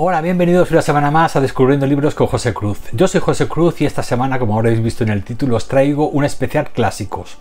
Hola, 0.00 0.20
bienvenidos 0.20 0.70
una 0.70 0.80
semana 0.80 1.10
más 1.10 1.34
a 1.34 1.40
Descubriendo 1.40 1.84
Libros 1.84 2.14
con 2.14 2.28
José 2.28 2.54
Cruz. 2.54 2.78
Yo 2.92 3.08
soy 3.08 3.20
José 3.20 3.48
Cruz 3.48 3.80
y 3.80 3.84
esta 3.84 4.04
semana, 4.04 4.38
como 4.38 4.56
habréis 4.56 4.80
visto 4.80 5.02
en 5.02 5.10
el 5.10 5.24
título, 5.24 5.56
os 5.56 5.66
traigo 5.66 6.08
un 6.08 6.24
especial 6.24 6.70
clásicos. 6.70 7.38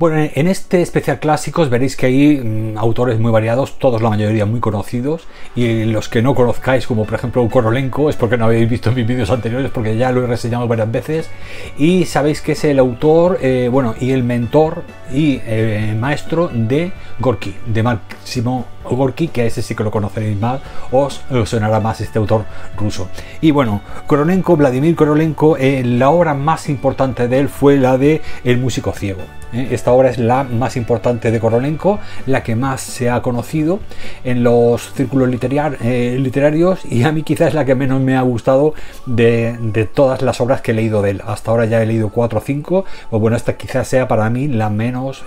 Bueno, 0.00 0.28
en 0.34 0.48
este 0.48 0.82
especial 0.82 1.20
clásicos 1.20 1.70
veréis 1.70 1.94
que 1.94 2.06
hay 2.06 2.38
mm, 2.38 2.76
autores 2.76 3.20
muy 3.20 3.30
variados, 3.30 3.78
todos 3.78 4.02
la 4.02 4.10
mayoría 4.10 4.46
muy 4.46 4.58
conocidos, 4.58 5.28
y 5.54 5.84
los 5.84 6.08
que 6.08 6.22
no 6.22 6.34
conozcáis, 6.34 6.88
como 6.88 7.04
por 7.04 7.14
ejemplo 7.14 7.48
Korolenko, 7.48 8.10
es 8.10 8.16
porque 8.16 8.36
no 8.36 8.46
habéis 8.46 8.68
visto 8.68 8.90
mis 8.90 9.06
vídeos 9.06 9.30
anteriores, 9.30 9.70
porque 9.70 9.96
ya 9.96 10.10
lo 10.10 10.24
he 10.24 10.26
reseñado 10.26 10.66
varias 10.66 10.90
veces, 10.90 11.30
y 11.78 12.06
sabéis 12.06 12.40
que 12.40 12.52
es 12.52 12.64
el 12.64 12.80
autor, 12.80 13.38
eh, 13.42 13.68
bueno, 13.70 13.94
y 14.00 14.10
el 14.10 14.24
mentor 14.24 14.82
y 15.12 15.40
eh, 15.46 15.96
maestro 15.96 16.50
de 16.52 16.90
Gorky, 17.20 17.54
de 17.66 17.84
Máximo 17.84 18.66
Gorky, 18.84 19.28
que 19.28 19.42
a 19.42 19.44
ese 19.44 19.62
sí 19.62 19.74
que 19.74 19.84
lo 19.84 19.90
conoceréis 19.90 20.38
más, 20.38 20.60
os, 20.90 21.22
sonará 21.44 21.80
más 21.80 22.00
este 22.00 22.18
autor 22.18 22.44
ruso. 22.76 23.08
Y 23.40 23.50
bueno, 23.50 23.80
Korolenko, 24.06 24.56
Vladimir 24.56 24.94
Korolenko, 24.96 25.56
eh, 25.56 25.82
la 25.84 26.10
obra 26.10 26.34
más 26.34 26.68
importante 26.68 27.28
de 27.28 27.38
él 27.38 27.48
fue 27.48 27.76
la 27.76 27.98
de 27.98 28.22
El 28.44 28.58
músico 28.58 28.92
ciego. 28.92 29.22
¿eh? 29.52 29.68
Esta 29.70 29.92
obra 29.92 30.10
es 30.10 30.18
la 30.18 30.44
más 30.44 30.76
importante 30.76 31.30
de 31.30 31.40
Korolenko, 31.40 31.98
la 32.26 32.42
que 32.42 32.56
más 32.56 32.80
se 32.80 33.10
ha 33.10 33.22
conocido 33.22 33.80
en 34.24 34.42
los 34.42 34.92
círculos 34.94 35.28
eh, 35.32 36.16
literarios 36.18 36.84
y 36.84 37.04
a 37.04 37.12
mí 37.12 37.22
quizás 37.22 37.48
es 37.48 37.54
la 37.54 37.64
que 37.64 37.74
menos 37.74 38.00
me 38.00 38.16
ha 38.16 38.22
gustado 38.22 38.74
de, 39.06 39.88
todas 39.94 40.22
las 40.22 40.40
obras 40.40 40.60
que 40.60 40.72
he 40.72 40.74
leído 40.74 41.02
de 41.02 41.10
él. 41.10 41.22
Hasta 41.26 41.50
ahora 41.50 41.64
ya 41.64 41.82
he 41.82 41.86
leído 41.86 42.10
4 42.10 42.38
o 42.38 42.42
5, 42.42 42.84
pues 43.10 43.20
bueno, 43.20 43.36
esta 43.36 43.56
quizás 43.56 43.88
sea 43.88 44.08
para 44.08 44.28
mí 44.30 44.48
la 44.48 44.70
menos, 44.70 45.24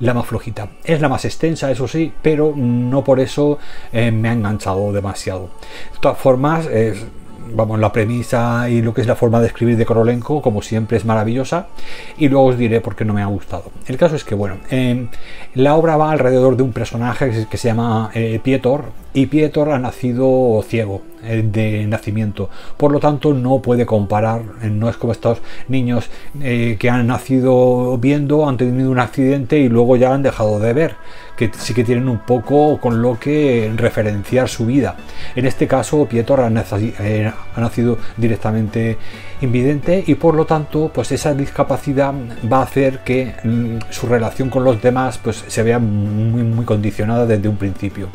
la 0.00 0.14
más 0.14 0.26
flojita. 0.26 0.68
Es 0.84 1.00
la 1.00 1.08
más 1.08 1.24
extensa, 1.24 1.70
eso 1.70 1.88
sí, 1.88 2.12
pero 2.22 2.52
no 2.90 3.04
por 3.04 3.20
eso 3.20 3.58
eh, 3.92 4.10
me 4.10 4.28
ha 4.28 4.32
enganchado 4.32 4.92
demasiado. 4.92 5.50
De 5.92 5.98
todas 6.00 6.18
formas, 6.18 6.68
vamos, 7.54 7.78
la 7.78 7.92
premisa 7.92 8.68
y 8.68 8.82
lo 8.82 8.94
que 8.94 9.00
es 9.00 9.06
la 9.06 9.16
forma 9.16 9.40
de 9.40 9.48
escribir 9.48 9.76
de 9.76 9.86
Korolenko, 9.86 10.42
como 10.42 10.62
siempre, 10.62 10.96
es 10.96 11.04
maravillosa. 11.04 11.68
Y 12.18 12.28
luego 12.28 12.46
os 12.46 12.58
diré 12.58 12.80
por 12.80 12.96
qué 12.96 13.04
no 13.04 13.14
me 13.14 13.22
ha 13.22 13.26
gustado. 13.26 13.64
El 13.86 13.96
caso 13.96 14.16
es 14.16 14.24
que, 14.24 14.34
bueno, 14.34 14.56
em, 14.70 15.08
la 15.54 15.74
obra 15.74 15.96
va 15.96 16.10
alrededor 16.10 16.56
de 16.56 16.62
un 16.62 16.72
personaje 16.72 17.46
que 17.48 17.56
se 17.56 17.68
llama 17.68 18.10
eh, 18.14 18.40
Pietor, 18.42 18.84
y 19.14 19.26
Pietor 19.26 19.70
ha 19.70 19.78
nacido 19.78 20.62
ciego 20.66 21.02
de 21.22 21.86
nacimiento. 21.86 22.50
Por 22.76 22.92
lo 22.92 23.00
tanto, 23.00 23.32
no 23.34 23.60
puede 23.60 23.86
comparar, 23.86 24.42
eh, 24.62 24.68
no 24.68 24.88
es 24.88 24.96
como 24.96 25.12
estos 25.12 25.38
niños 25.68 26.10
que 26.40 26.90
han 26.90 27.06
nacido 27.06 27.98
viendo, 27.98 28.48
han 28.48 28.56
tenido 28.56 28.90
un 28.90 28.98
accidente 28.98 29.58
y 29.58 29.68
luego 29.68 29.96
ya 29.96 30.12
han 30.12 30.22
dejado 30.22 30.58
de 30.58 30.72
ver, 30.72 30.96
que 31.36 31.50
sí 31.56 31.74
que 31.74 31.84
tienen 31.84 32.08
un 32.08 32.18
poco 32.18 32.78
con 32.78 33.00
lo 33.00 33.18
que 33.18 33.72
referenciar 33.76 34.48
su 34.48 34.66
vida. 34.66 34.96
En 35.34 35.46
este 35.46 35.66
caso, 35.66 36.06
Pietor 36.06 36.40
ha, 36.40 36.50
nacido 36.50 37.98
directamente 38.16 38.98
invidente 39.40 40.04
y 40.06 40.14
por 40.14 40.34
lo 40.34 40.44
tanto 40.44 40.90
pues 40.94 41.10
esa 41.10 41.34
discapacidad 41.34 42.14
va 42.50 42.58
a 42.58 42.62
hacer 42.62 43.00
que 43.00 43.34
mm, 43.42 43.90
su 43.90 44.06
relación 44.06 44.50
con 44.50 44.62
los 44.62 44.80
demás 44.80 45.18
pues 45.18 45.44
se 45.48 45.62
vea 45.64 45.78
muy, 45.80 46.44
muy 46.44 46.64
condicionada 46.64 47.26
desde 47.26 47.48
un 47.48 47.56
principio. 47.56 48.08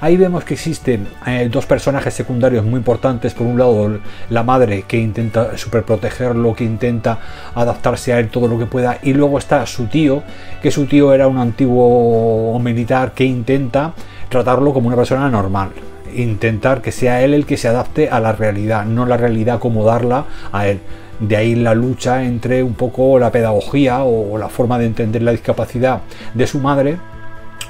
Ahí 0.00 0.16
vemos 0.16 0.44
que 0.44 0.54
existen 0.54 1.06
eh, 1.26 1.48
dos 1.50 1.66
personajes 1.66 2.14
secundarios 2.14 2.41
muy 2.50 2.78
importantes. 2.78 3.34
Por 3.34 3.46
un 3.46 3.58
lado, 3.58 3.98
la 4.30 4.42
madre 4.42 4.84
que 4.86 4.98
intenta 4.98 5.56
superprotegerlo, 5.56 6.54
que 6.54 6.64
intenta 6.64 7.18
adaptarse 7.54 8.12
a 8.12 8.18
él 8.18 8.28
todo 8.28 8.48
lo 8.48 8.58
que 8.58 8.66
pueda. 8.66 8.98
Y 9.02 9.14
luego 9.14 9.38
está 9.38 9.64
su 9.66 9.86
tío, 9.86 10.22
que 10.60 10.70
su 10.70 10.86
tío 10.86 11.12
era 11.12 11.28
un 11.28 11.38
antiguo 11.38 12.58
militar 12.58 13.12
que 13.12 13.24
intenta 13.24 13.94
tratarlo 14.28 14.72
como 14.72 14.88
una 14.88 14.96
persona 14.96 15.28
normal 15.28 15.70
intentar 16.14 16.82
que 16.82 16.92
sea 16.92 17.22
él 17.22 17.32
el 17.32 17.46
que 17.46 17.56
se 17.56 17.68
adapte 17.68 18.10
a 18.10 18.20
la 18.20 18.32
realidad, 18.32 18.84
no 18.84 19.06
la 19.06 19.16
realidad 19.16 19.56
acomodarla 19.56 20.26
a 20.52 20.68
él. 20.68 20.80
De 21.20 21.36
ahí 21.36 21.54
la 21.54 21.74
lucha 21.74 22.24
entre 22.24 22.62
un 22.62 22.74
poco 22.74 23.18
la 23.18 23.30
pedagogía 23.30 24.02
o 24.02 24.36
la 24.38 24.48
forma 24.48 24.78
de 24.78 24.86
entender 24.86 25.22
la 25.22 25.30
discapacidad 25.30 26.02
de 26.34 26.46
su 26.46 26.58
madre 26.58 26.98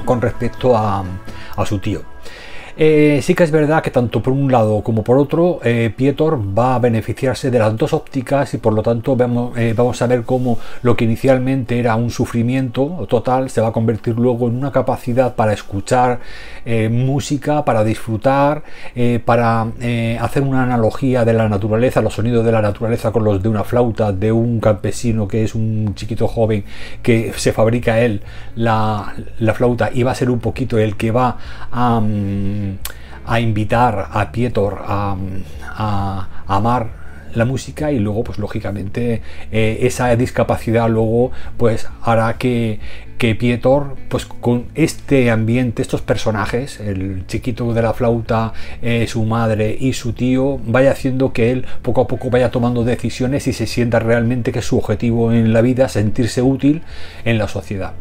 con 0.05 0.21
respecto 0.21 0.77
a 0.77 1.05
su 1.67 1.79
tío. 1.79 2.12
Eh, 2.77 3.21
sí 3.23 3.35
que 3.35 3.45
es 3.45 3.51
verdad 3.51 3.83
que 3.83 3.91
tanto 3.91 4.23
por 4.23 4.33
un 4.33 4.51
lado 4.51 4.83
como 4.83 5.05
por 5.05 5.19
otro, 5.19 5.61
eh, 5.63 5.93
Pietor 5.95 6.41
va 6.57 6.77
a 6.77 6.79
beneficiarse 6.79 7.51
de 7.51 7.59
las 7.59 7.77
dos 7.77 7.93
ópticas 7.93 8.55
y 8.55 8.59
por 8.59 8.73
lo 8.73 8.83
tanto 8.83 9.15
vamos, 9.15 9.57
eh, 9.59 9.75
vamos, 9.77 10.01
a 10.01 10.07
ver 10.07 10.23
cómo 10.23 10.59
lo 10.83 10.97
que 10.97 11.05
inicialmente 11.05 11.79
era 11.79 11.97
un 11.97 12.11
sufrimiento 12.11 13.07
total 13.09 13.51
se 13.51 13.61
va 13.61 13.69
a 13.69 13.73
convertir 13.73 14.15
luego 14.17 14.49
en 14.49 14.57
una 14.57 14.73
capacidad 14.73 15.35
para 15.35 15.53
escuchar 15.53 16.21
música, 16.91 17.65
para 17.65 17.83
disfrutar, 17.85 18.63
para 19.25 19.67
hacer 20.21 20.43
una 20.43 20.63
analogía 20.63 21.25
de 21.25 21.33
la 21.33 21.49
naturaleza, 21.49 22.01
los 22.01 22.15
sonidos 22.15 22.45
de 22.45 22.53
la 22.53 22.63
naturaleza 22.63 23.11
con 23.11 23.25
los 23.25 23.43
de 23.43 23.49
una 23.49 23.65
flauta, 23.65 24.13
de 24.13 24.31
un 24.31 24.61
campesino 24.61 25.27
que 25.27 25.45
es 25.45 25.55
un 25.55 25.95
chiquito 25.95 26.29
joven 26.29 26.65
que 27.03 27.33
se 27.37 27.53
fabrica 27.53 28.01
él 28.01 28.23
la, 28.55 29.15
la 29.39 29.55
flauta 29.55 29.91
y 29.93 30.03
va 30.05 30.13
a 30.13 30.15
ser 30.15 30.31
un 30.31 30.39
poquito 30.39 30.79
el 30.79 30.97
que 30.97 31.11
va 31.11 31.37
a... 31.71 32.01
Mm, 32.01 32.62
a 33.25 33.41
invitar 33.41 34.09
a 34.13 34.33
Pietor 34.33 34.83
a, 34.85 35.17
amar 36.47 37.03
la 37.35 37.45
música 37.47 37.91
y 37.91 37.99
luego 37.99 38.25
pues 38.25 38.39
lógicamente 38.39 39.23
eh, 39.51 39.79
esa 39.83 40.15
discapacidad 40.17 40.91
luego 40.91 41.33
pues 41.57 41.89
hará 42.03 42.37
que, 42.37 42.79
que 43.17 43.35
Pietor 43.35 43.97
pues 44.11 44.27
con 44.27 44.67
este 44.75 45.31
ambiente 45.31 45.81
estos 45.81 46.03
personajes 46.03 46.79
el 46.79 47.27
chiquito 47.27 47.73
de 47.73 47.81
la 47.81 47.95
flauta 47.95 48.53
eh, 48.83 49.07
su 49.09 49.25
madre 49.25 49.75
y 49.81 49.95
su 49.95 50.13
tío 50.13 50.59
vaya 50.67 50.91
haciendo 50.91 51.33
que 51.33 51.53
él 51.53 51.65
poco 51.81 52.03
a 52.03 52.07
poco 52.07 52.29
vaya 52.29 52.51
tomando 52.51 52.85
decisiones 52.85 53.47
y 53.47 53.55
se 53.55 53.67
sienta 53.67 53.99
realmente 53.99 54.53
que 54.53 54.59
es 54.59 54.67
su 54.67 54.77
objetivo 54.77 55.33
en 55.33 55.55
la 55.55 55.63
vida 55.63 55.89
sentirse 55.89 56.43
útil 56.43 56.83
en 57.25 57.39
la 57.39 57.49
sociedad 57.49 57.95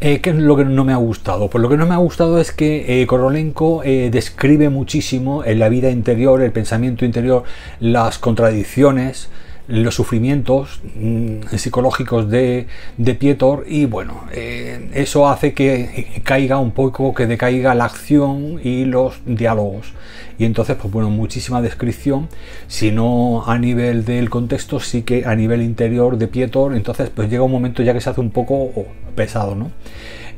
eh, 0.00 0.20
¿Qué 0.20 0.30
es 0.30 0.36
lo 0.36 0.56
que 0.56 0.64
no 0.64 0.84
me 0.84 0.92
ha 0.92 0.96
gustado? 0.96 1.50
Pues 1.50 1.60
lo 1.60 1.68
que 1.68 1.76
no 1.76 1.86
me 1.86 1.94
ha 1.94 1.98
gustado 1.98 2.40
es 2.40 2.52
que 2.52 3.02
eh, 3.02 3.06
Korolenko 3.06 3.82
eh, 3.84 4.10
describe 4.12 4.68
muchísimo 4.68 5.44
en 5.44 5.58
la 5.58 5.68
vida 5.68 5.90
interior, 5.90 6.40
el 6.40 6.52
pensamiento 6.52 7.04
interior, 7.04 7.42
las 7.80 8.18
contradicciones, 8.18 9.28
los 9.66 9.94
sufrimientos 9.96 10.80
mm, 10.94 11.56
psicológicos 11.56 12.30
de, 12.30 12.68
de, 12.96 13.14
Pietor 13.14 13.64
y 13.66 13.86
bueno, 13.86 14.22
eso 14.32 15.28
hace 15.28 15.52
que 15.52 16.22
caiga 16.24 16.58
un 16.58 16.70
poco, 16.70 17.12
que 17.12 17.26
decaiga 17.26 17.74
la 17.74 17.84
acción 17.84 18.60
y 18.62 18.84
los 18.84 19.20
diálogos. 19.26 19.92
Y 20.38 20.44
entonces, 20.44 20.76
pues 20.80 20.92
bueno, 20.92 21.10
muchísima 21.10 21.60
descripción, 21.60 22.28
si 22.68 22.92
no 22.92 23.44
a 23.46 23.58
nivel 23.58 24.04
del 24.04 24.30
contexto, 24.30 24.78
sí 24.78 25.02
que 25.02 25.24
a 25.26 25.34
nivel 25.34 25.62
interior 25.62 26.16
de 26.16 26.28
Pietor, 26.28 26.76
entonces 26.76 27.10
pues 27.14 27.28
llega 27.28 27.42
un 27.42 27.50
momento 27.50 27.82
ya 27.82 27.92
que 27.92 28.00
se 28.00 28.10
hace 28.10 28.20
un 28.20 28.30
poco 28.30 28.70
pesado, 29.16 29.56
¿no? 29.56 29.72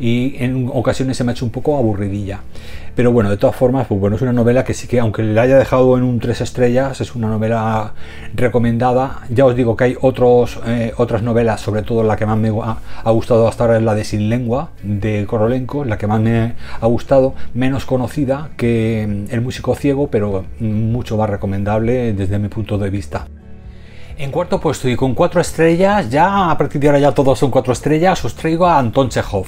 Y 0.00 0.37
en 0.43 0.71
ocasiones 0.72 1.19
se 1.19 1.25
me 1.25 1.33
ha 1.33 1.34
hecho 1.34 1.44
un 1.44 1.50
poco 1.50 1.77
aburridilla. 1.77 2.41
Pero 2.97 3.12
bueno, 3.12 3.31
de 3.31 3.37
todas 3.37 3.55
formas, 3.55 3.87
pues 3.87 4.00
bueno, 4.00 4.16
es 4.16 4.22
una 4.22 4.33
novela 4.33 4.65
que 4.65 4.75
sí 4.75 4.89
que, 4.89 4.99
aunque 4.99 5.22
le 5.22 5.39
haya 5.39 5.56
dejado 5.59 5.97
en 5.97 6.03
un 6.03 6.21
tres 6.21 6.41
estrellas, 6.41 7.00
es 7.00 7.15
una 7.15 7.28
novela 7.28 7.93
recomendada. 8.34 9.21
Ya 9.28 9.44
os 9.44 9.55
digo 9.55 9.77
que 9.77 9.84
hay 9.84 9.97
otros, 10.00 10.59
eh, 10.66 10.93
otras 10.97 11.22
novelas, 11.22 11.60
sobre 11.60 11.83
todo 11.83 12.03
la 12.03 12.16
que 12.16 12.27
más 12.27 12.39
me 12.39 12.49
ha, 12.49 13.10
gustado 13.10 13.47
hasta 13.47 13.65
ahora 13.65 13.77
es 13.77 13.83
la 13.83 13.94
de 13.94 14.05
Sin 14.05 14.28
Lengua, 14.28 14.71
de 14.83 15.27
Korolenko, 15.27 15.84
la 15.84 15.99
que 15.99 16.06
más 16.06 16.21
me 16.21 16.55
ha 16.81 16.87
gustado, 16.87 17.34
menos 17.55 17.84
conocida 17.87 18.50
que 18.56 19.27
El 19.31 19.41
músico 19.41 19.75
ciego, 19.75 19.90
pero 20.11 20.45
mucho 20.59 21.17
más 21.17 21.31
recomendable 21.31 22.12
desde 22.12 22.39
mi 22.39 22.49
punto 22.49 22.78
de 22.78 22.91
vista. 22.91 23.27
En 24.21 24.31
cuarto 24.31 24.61
puesto 24.61 24.87
y 24.87 24.97
con 24.97 25.15
cuatro 25.15 25.41
estrellas, 25.41 26.11
ya 26.11 26.51
a 26.51 26.59
partir 26.59 26.78
de 26.78 26.89
ahora 26.89 26.99
ya 26.99 27.12
todos 27.12 27.39
son 27.39 27.51
cuatro 27.51 27.73
estrellas, 27.73 28.23
os 28.23 28.34
traigo 28.34 28.67
a 28.67 28.78
Anton 28.78 29.09
Chekhov, 29.09 29.47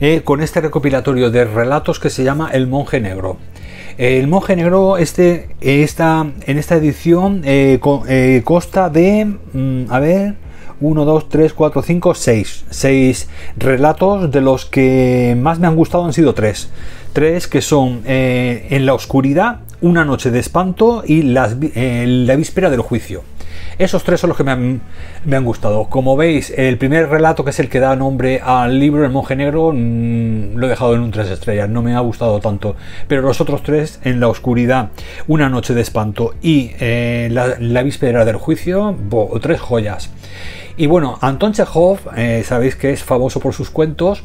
eh, 0.00 0.22
con 0.24 0.40
este 0.40 0.60
recopilatorio 0.60 1.30
de 1.30 1.44
relatos 1.44 2.00
que 2.00 2.10
se 2.10 2.24
llama 2.24 2.50
El 2.52 2.66
monje 2.66 3.00
negro. 3.00 3.36
El 3.96 4.26
monje 4.26 4.56
negro, 4.56 4.96
este, 4.96 5.54
esta, 5.60 6.26
en 6.46 6.58
esta 6.58 6.74
edición, 6.74 7.42
eh, 7.44 7.78
eh, 8.08 8.42
consta 8.44 8.90
de, 8.90 9.24
mm, 9.24 9.84
a 9.88 10.00
ver, 10.00 10.34
1, 10.80 11.04
2, 11.04 11.28
3, 11.28 11.52
4, 11.52 11.82
5, 11.82 12.14
6. 12.14 12.64
6 12.70 13.28
relatos 13.56 14.32
de 14.32 14.40
los 14.40 14.64
que 14.64 15.36
más 15.40 15.60
me 15.60 15.68
han 15.68 15.76
gustado 15.76 16.04
han 16.04 16.12
sido 16.12 16.34
tres. 16.34 16.70
Tres 17.12 17.46
que 17.46 17.62
son 17.62 18.02
En 18.04 18.84
la 18.84 18.94
oscuridad, 18.94 19.60
Una 19.80 20.04
noche 20.04 20.30
de 20.30 20.40
espanto 20.40 21.02
y 21.06 21.22
La 21.22 21.46
víspera 22.36 22.68
del 22.68 22.80
juicio. 22.80 23.22
Esos 23.78 24.02
tres 24.02 24.18
son 24.18 24.28
los 24.28 24.36
que 24.36 24.42
me 24.42 24.50
han, 24.50 25.44
gustado. 25.44 25.84
Como 25.84 26.16
veis, 26.16 26.52
el 26.56 26.78
primer 26.78 27.08
relato, 27.08 27.44
que 27.44 27.50
es 27.50 27.60
el 27.60 27.68
que 27.68 27.78
da 27.78 27.94
nombre 27.94 28.40
al 28.42 28.80
libro 28.80 29.04
El 29.04 29.12
monje 29.12 29.36
negro, 29.36 29.72
mm, 29.72 30.56
lo 30.56 30.66
he 30.66 30.68
dejado 30.68 30.96
en 30.96 31.00
un 31.00 31.12
tres 31.12 31.30
estrellas, 31.30 31.68
no 31.68 31.80
me 31.80 31.94
ha 31.94 32.00
gustado 32.00 32.40
tanto. 32.40 32.74
Pero 33.06 33.22
los 33.22 33.40
otros 33.40 33.62
tres, 33.62 34.00
En 34.02 34.18
la 34.18 34.26
oscuridad, 34.26 34.90
Una 35.28 35.48
noche 35.48 35.74
de 35.74 35.82
espanto 35.82 36.34
y 36.42 36.72
eh, 36.80 37.28
la, 37.30 37.82
víspera 37.84 38.24
del 38.24 38.36
juicio, 38.36 38.96
tres 39.40 39.60
joyas. 39.60 40.10
Y 40.80 40.86
bueno, 40.86 41.18
Anton 41.20 41.52
Chekhov, 41.52 41.98
eh, 42.16 42.44
sabéis 42.44 42.76
que 42.76 42.92
es 42.92 43.02
famoso 43.02 43.40
por 43.40 43.52
sus 43.52 43.68
cuentos 43.68 44.22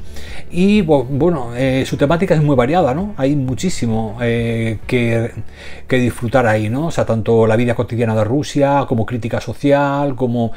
y 0.52 0.82
bueno, 0.82 1.56
eh, 1.56 1.84
su 1.88 1.98
temática 1.98 2.36
es 2.36 2.44
muy 2.44 2.56
variada, 2.56 2.94
¿no? 2.94 3.16
Hay 3.18 3.36
muchísimo 3.36 4.20
eh, 4.22 4.78
que, 4.86 5.32
que, 5.88 5.98
disfrutar 5.98 6.46
ahí, 6.46 6.70
¿no? 6.70 6.86
O 6.86 6.92
sea, 6.92 7.06
tanto 7.08 7.48
la 7.48 7.56
vida 7.56 7.74
cotidiana 7.74 8.14
de 8.14 8.24
Rusia 8.24 8.86
como 8.88 9.04
crítica 9.04 9.42
social, 9.42 10.16
como 10.16 10.52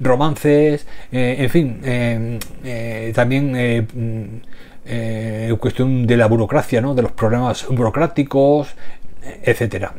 romances, 0.00 0.84
en 1.12 1.50
fin, 1.50 1.80
también... 3.14 3.88
Mm, 3.94 4.40
cuestión 5.60 6.08
de 6.08 6.16
la 6.16 6.26
burocracia, 6.26 6.80
¿no? 6.80 6.92
de 6.96 7.02
los 7.02 7.12
problemas 7.12 7.66
burocráticos, 7.70 8.74
etcétera. 9.44 9.94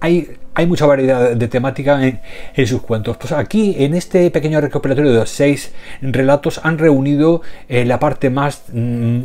hay 0.00 0.38
hay 0.58 0.66
mucha 0.66 0.86
variedad 0.86 1.36
de 1.36 1.46
temática 1.46 2.04
en, 2.04 2.66
sus 2.66 2.82
cuentos. 2.82 3.16
Pues 3.16 3.30
aquí, 3.30 3.76
en 3.78 3.94
este 3.94 4.28
pequeño 4.32 4.60
recopilatorio 4.60 5.12
de 5.12 5.24
seis 5.24 5.72
relatos, 6.02 6.60
han 6.64 6.78
reunido 6.78 7.42
eh, 7.68 7.84
la 7.84 8.00
parte 8.00 8.28
más, 8.28 8.64
mm, 8.72 9.20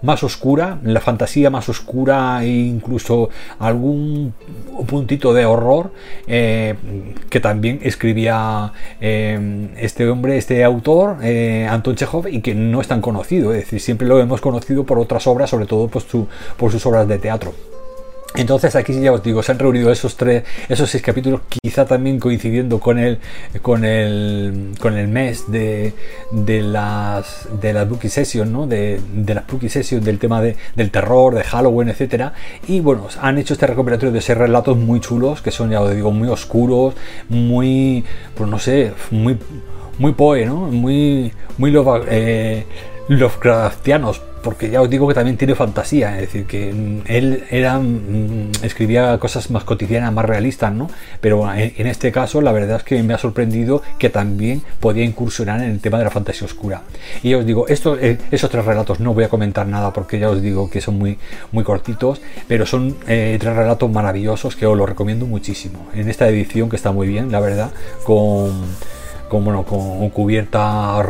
más 0.00 0.22
oscura, 0.24 0.78
la 0.82 1.00
fantasía 1.02 1.50
más 1.50 1.68
oscura 1.68 2.42
e 2.42 2.48
incluso 2.48 3.28
algún 3.58 4.32
puntito 4.86 5.34
de 5.34 5.44
horror 5.44 5.92
eh, 6.26 6.74
que 7.28 7.40
también 7.40 7.80
escribía 7.82 8.72
eh, 8.98 9.68
este 9.76 10.08
hombre, 10.08 10.38
este 10.38 10.64
autor, 10.64 11.18
Anton 11.68 11.96
Chekhov, 11.96 12.28
y 12.28 12.40
que 12.40 12.54
no 12.54 12.80
es 12.80 12.88
tan 12.88 13.02
conocido. 13.02 13.52
Es 13.52 13.64
decir, 13.64 13.80
siempre 13.80 14.08
lo 14.08 14.20
hemos 14.20 14.40
conocido 14.40 14.84
por 14.84 14.98
otras 14.98 15.26
obras, 15.26 15.50
sobre 15.50 15.66
todo 15.66 15.86
pues, 15.88 16.06
por 16.56 16.72
sus 16.72 16.86
obras 16.86 17.06
de 17.06 17.18
teatro. 17.18 17.77
Entonces 18.34 18.76
aquí 18.76 19.00
ya 19.00 19.12
os 19.12 19.22
digo, 19.22 19.42
se 19.42 19.52
han 19.52 19.58
reunido 19.58 19.90
esos 19.90 20.16
tres, 20.16 20.44
esos 20.68 20.90
seis 20.90 21.02
capítulos, 21.02 21.40
quizá 21.48 21.86
también 21.86 22.20
coincidiendo 22.20 22.78
con 22.78 22.98
el, 22.98 23.18
con 23.62 23.84
el, 23.84 24.74
con 24.78 24.96
el 24.96 25.08
mes 25.08 25.50
de, 25.50 25.94
las 26.30 27.48
de 27.60 27.72
las 27.72 27.88
Bookie 27.88 28.10
Sessions, 28.10 28.50
¿no? 28.50 28.66
De, 28.66 29.00
las 29.26 29.44
Sessions, 29.72 30.04
del 30.04 30.18
tema 30.18 30.42
de, 30.42 30.56
del 30.76 30.90
terror, 30.90 31.34
de 31.34 31.42
Halloween, 31.42 31.88
etcétera. 31.88 32.34
Y 32.68 32.80
bueno, 32.80 33.08
han 33.20 33.38
hecho 33.38 33.54
este 33.54 33.66
recopilatorio 33.66 34.12
de 34.12 34.20
seis 34.20 34.36
relatos 34.36 34.76
muy 34.76 35.00
chulos, 35.00 35.40
que 35.40 35.50
son, 35.50 35.70
ya 35.70 35.80
os 35.80 35.94
digo, 35.94 36.10
muy 36.10 36.28
oscuros, 36.28 36.94
muy, 37.30 38.04
pues 38.34 38.48
no 38.48 38.58
sé, 38.58 38.92
muy, 39.10 39.38
muy 39.98 40.12
poe, 40.12 40.44
¿no? 40.44 40.56
Muy, 40.56 41.32
muy 41.56 41.72
eh, 42.10 42.66
Lovecraftianos, 43.08 44.22
porque 44.42 44.70
ya 44.70 44.82
os 44.82 44.90
digo 44.90 45.06
que 45.08 45.14
también 45.14 45.36
tiene 45.36 45.54
fantasía, 45.54 46.14
es 46.16 46.22
decir, 46.22 46.46
que 46.46 46.70
él 47.06 47.44
era, 47.50 47.78
mm, 47.78 48.52
escribía 48.62 49.18
cosas 49.18 49.50
más 49.50 49.64
cotidianas, 49.64 50.12
más 50.12 50.24
realistas, 50.24 50.72
¿no? 50.72 50.90
Pero 51.20 51.50
en 51.52 51.86
este 51.86 52.12
caso 52.12 52.40
la 52.40 52.52
verdad 52.52 52.78
es 52.78 52.82
que 52.82 53.02
me 53.02 53.14
ha 53.14 53.18
sorprendido 53.18 53.82
que 53.98 54.10
también 54.10 54.62
podía 54.80 55.04
incursionar 55.04 55.60
en 55.62 55.70
el 55.70 55.80
tema 55.80 55.98
de 55.98 56.04
la 56.04 56.10
fantasía 56.10 56.46
oscura. 56.46 56.82
Y 57.22 57.34
os 57.34 57.44
digo, 57.44 57.68
estos, 57.68 57.98
eh, 58.00 58.18
esos 58.30 58.50
tres 58.50 58.64
relatos 58.64 59.00
no 59.00 59.14
voy 59.14 59.24
a 59.24 59.28
comentar 59.28 59.66
nada 59.66 59.92
porque 59.92 60.18
ya 60.18 60.30
os 60.30 60.40
digo 60.42 60.70
que 60.70 60.80
son 60.80 60.98
muy, 60.98 61.18
muy 61.52 61.64
cortitos, 61.64 62.20
pero 62.46 62.66
son 62.66 62.96
eh, 63.06 63.36
tres 63.40 63.54
relatos 63.54 63.90
maravillosos 63.90 64.56
que 64.56 64.66
os 64.66 64.76
los 64.76 64.88
recomiendo 64.88 65.26
muchísimo. 65.26 65.86
En 65.94 66.08
esta 66.08 66.28
edición 66.28 66.68
que 66.68 66.76
está 66.76 66.92
muy 66.92 67.08
bien, 67.08 67.32
la 67.32 67.40
verdad, 67.40 67.70
con, 68.04 68.52
con, 69.28 69.44
bueno, 69.44 69.64
con 69.64 70.08
cubierta 70.10 71.02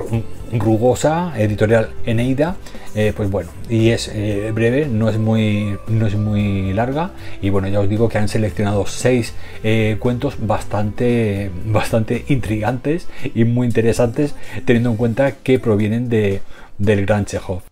rugosa, 0.53 1.33
editorial 1.37 1.91
Eneida, 2.07 2.57
eh, 2.95 3.13
pues 3.17 3.31
bueno, 3.31 3.51
y 3.69 3.91
es 3.91 4.11
eh, 4.13 4.51
breve, 4.55 4.87
no 4.87 5.09
es, 5.09 5.19
muy, 5.19 5.77
no 5.89 6.07
es 6.07 6.17
muy 6.17 6.73
larga, 6.73 7.11
y 7.43 7.51
bueno, 7.51 7.69
ya 7.69 7.81
os 7.81 7.89
digo 7.89 8.09
que 8.09 8.19
han 8.19 8.29
seleccionado 8.29 8.87
seis 8.87 9.35
eh, 9.63 9.97
cuentos 9.99 10.37
bastante, 10.41 11.51
bastante 11.67 12.25
intrigantes 12.29 13.09
y 13.35 13.45
muy 13.45 13.67
interesantes, 13.67 14.35
teniendo 14.65 14.91
en 14.91 14.97
cuenta 14.97 15.33
que 15.33 15.59
provienen 15.59 16.09
de, 16.09 16.41
del 16.79 17.05
gran 17.05 17.25
Chekhov. 17.25 17.63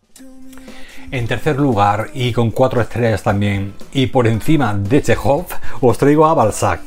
En 1.12 1.28
tercer 1.28 1.56
lugar, 1.56 2.08
y 2.14 2.32
con 2.32 2.50
cuatro 2.50 2.80
estrellas 2.80 3.22
también, 3.22 3.74
y 3.92 4.06
por 4.06 4.26
encima 4.26 4.74
de 4.74 5.02
Chekhov, 5.02 5.46
os 5.80 5.98
traigo 5.98 6.26
a 6.26 6.34
Balzac 6.34 6.80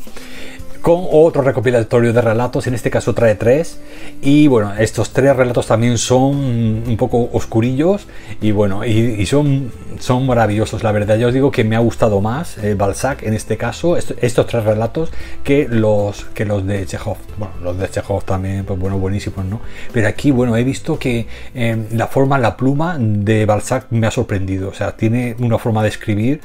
con 0.81 1.05
otro 1.11 1.41
recopilatorio 1.41 2.13
de 2.13 2.21
relatos, 2.21 2.67
en 2.67 2.73
este 2.73 2.89
caso 2.89 3.13
trae 3.13 3.35
tres, 3.35 3.79
y 4.21 4.47
bueno, 4.47 4.73
estos 4.77 5.11
tres 5.11 5.35
relatos 5.35 5.67
también 5.67 5.97
son 5.97 6.35
un 6.87 6.97
poco 6.97 7.29
oscurillos 7.33 8.07
y 8.41 8.51
bueno, 8.51 8.85
y, 8.85 9.25
son, 9.25 9.71
son 9.99 10.25
maravillosos, 10.25 10.83
la 10.83 10.91
verdad, 10.91 11.17
yo 11.17 11.27
os 11.27 11.33
digo 11.33 11.51
que 11.51 11.63
me 11.63 11.75
ha 11.75 11.79
gustado 11.79 12.21
más 12.21 12.57
eh, 12.57 12.75
Balzac 12.75 13.23
en 13.23 13.33
este 13.33 13.57
caso, 13.57 13.97
estos 13.97 14.47
tres 14.47 14.63
relatos, 14.63 15.11
que 15.43 15.67
los, 15.69 16.25
que 16.33 16.45
los 16.45 16.65
de 16.65 16.85
Chekhov, 16.85 17.17
bueno, 17.37 17.53
los 17.61 17.77
de 17.77 17.89
Chekhov 17.89 18.23
también, 18.23 18.65
pues 18.65 18.79
bueno, 18.79 18.97
buenísimos, 18.97 19.45
¿no? 19.45 19.61
Pero 19.91 20.07
aquí, 20.07 20.31
bueno, 20.31 20.55
he 20.55 20.63
visto 20.63 20.97
que 20.97 21.27
eh, 21.53 21.87
la 21.91 22.07
forma, 22.07 22.37
la 22.37 22.55
pluma 22.55 22.97
de 22.99 23.45
Balzac 23.45 23.87
me 23.89 24.07
ha 24.07 24.11
sorprendido, 24.11 24.69
o 24.69 24.73
sea, 24.73 24.95
tiene 24.95 25.35
una 25.39 25.57
forma 25.57 25.83
de 25.83 25.89
escribir 25.89 26.41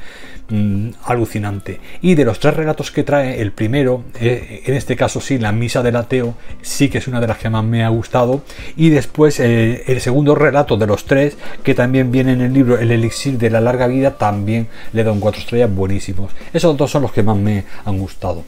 Mm, 0.47 0.91
alucinante. 1.05 1.79
Y 2.03 2.13
de 2.13 2.23
los 2.23 2.39
tres 2.39 2.53
relatos 2.55 2.91
que 2.91 3.01
trae, 3.01 3.41
el 3.41 3.51
primero, 3.51 4.03
en 4.27 4.73
este 4.73 4.95
caso 4.95 5.21
sí, 5.21 5.37
la 5.37 5.51
misa 5.51 5.83
del 5.83 5.95
ateo, 5.95 6.35
sí 6.61 6.89
que 6.89 6.97
es 6.97 7.07
una 7.07 7.19
de 7.19 7.27
las 7.27 7.37
que 7.37 7.49
más 7.49 7.63
me 7.63 7.83
ha 7.83 7.89
gustado. 7.89 8.43
Y 8.75 8.89
después 8.89 9.39
eh, 9.39 9.83
el 9.87 10.01
segundo 10.01 10.35
relato 10.35 10.77
de 10.77 10.87
los 10.87 11.05
tres, 11.05 11.37
que 11.63 11.73
también 11.73 12.11
viene 12.11 12.33
en 12.33 12.41
el 12.41 12.53
libro 12.53 12.77
El 12.77 12.91
elixir 12.91 13.37
de 13.37 13.49
la 13.49 13.61
larga 13.61 13.87
vida, 13.87 14.17
también 14.17 14.67
le 14.93 15.03
da 15.03 15.11
un 15.11 15.19
cuatro 15.19 15.41
estrellas 15.41 15.73
buenísimos. 15.73 16.31
Esos 16.53 16.75
dos 16.77 16.91
son 16.91 17.03
los 17.03 17.11
que 17.11 17.23
más 17.23 17.37
me 17.37 17.65
han 17.85 17.97
gustado. 17.97 18.43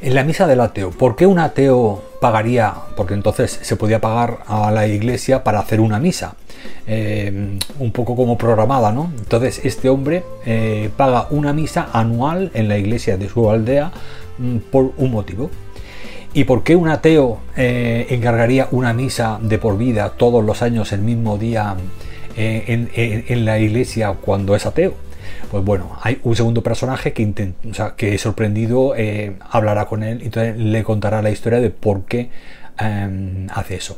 En 0.00 0.14
la 0.14 0.24
misa 0.24 0.46
del 0.46 0.60
ateo, 0.60 0.90
¿por 0.90 1.16
qué 1.16 1.26
un 1.26 1.38
ateo 1.38 2.02
pagaría? 2.20 2.74
Porque 2.96 3.14
entonces 3.14 3.58
se 3.62 3.76
podía 3.76 4.00
pagar 4.00 4.38
a 4.46 4.70
la 4.70 4.86
iglesia 4.86 5.44
para 5.44 5.60
hacer 5.60 5.80
una 5.80 5.98
misa. 5.98 6.34
Eh, 6.86 7.58
un 7.78 7.92
poco 7.92 8.16
como 8.16 8.36
programada, 8.36 8.92
¿no? 8.92 9.12
Entonces 9.18 9.60
este 9.64 9.88
hombre 9.88 10.24
eh, 10.44 10.90
paga 10.96 11.28
una 11.30 11.52
misa 11.52 11.88
anual 11.92 12.50
en 12.54 12.68
la 12.68 12.78
iglesia 12.78 13.16
de 13.16 13.28
su 13.28 13.48
aldea 13.48 13.92
mm, 14.38 14.56
por 14.70 14.92
un 14.96 15.10
motivo. 15.10 15.50
¿Y 16.32 16.44
por 16.44 16.62
qué 16.62 16.76
un 16.76 16.88
ateo 16.88 17.38
eh, 17.56 18.06
encargaría 18.10 18.68
una 18.70 18.92
misa 18.92 19.38
de 19.42 19.58
por 19.58 19.78
vida 19.78 20.10
todos 20.16 20.44
los 20.44 20.62
años 20.62 20.92
el 20.92 21.00
mismo 21.00 21.38
día 21.38 21.76
en, 22.36 23.44
la 23.44 23.58
iglesia 23.58 24.12
cuando 24.12 24.54
es 24.54 24.64
ateo? 24.64 24.94
Pues 25.50 25.64
bueno, 25.64 25.98
hay 26.02 26.20
un 26.22 26.36
segundo 26.36 26.62
personaje 26.62 27.12
que, 27.12 27.52
que 27.96 28.18
sorprendido 28.18 28.94
hablará 29.50 29.86
con 29.86 30.02
él 30.02 30.22
y 30.22 30.26
entonces 30.26 30.56
le 30.56 30.82
contará 30.84 31.22
la 31.22 31.30
historia 31.30 31.60
de 31.60 31.70
por 31.70 32.04
qué 32.04 32.30
em, 32.78 33.46
hace 33.52 33.76
eso 33.76 33.96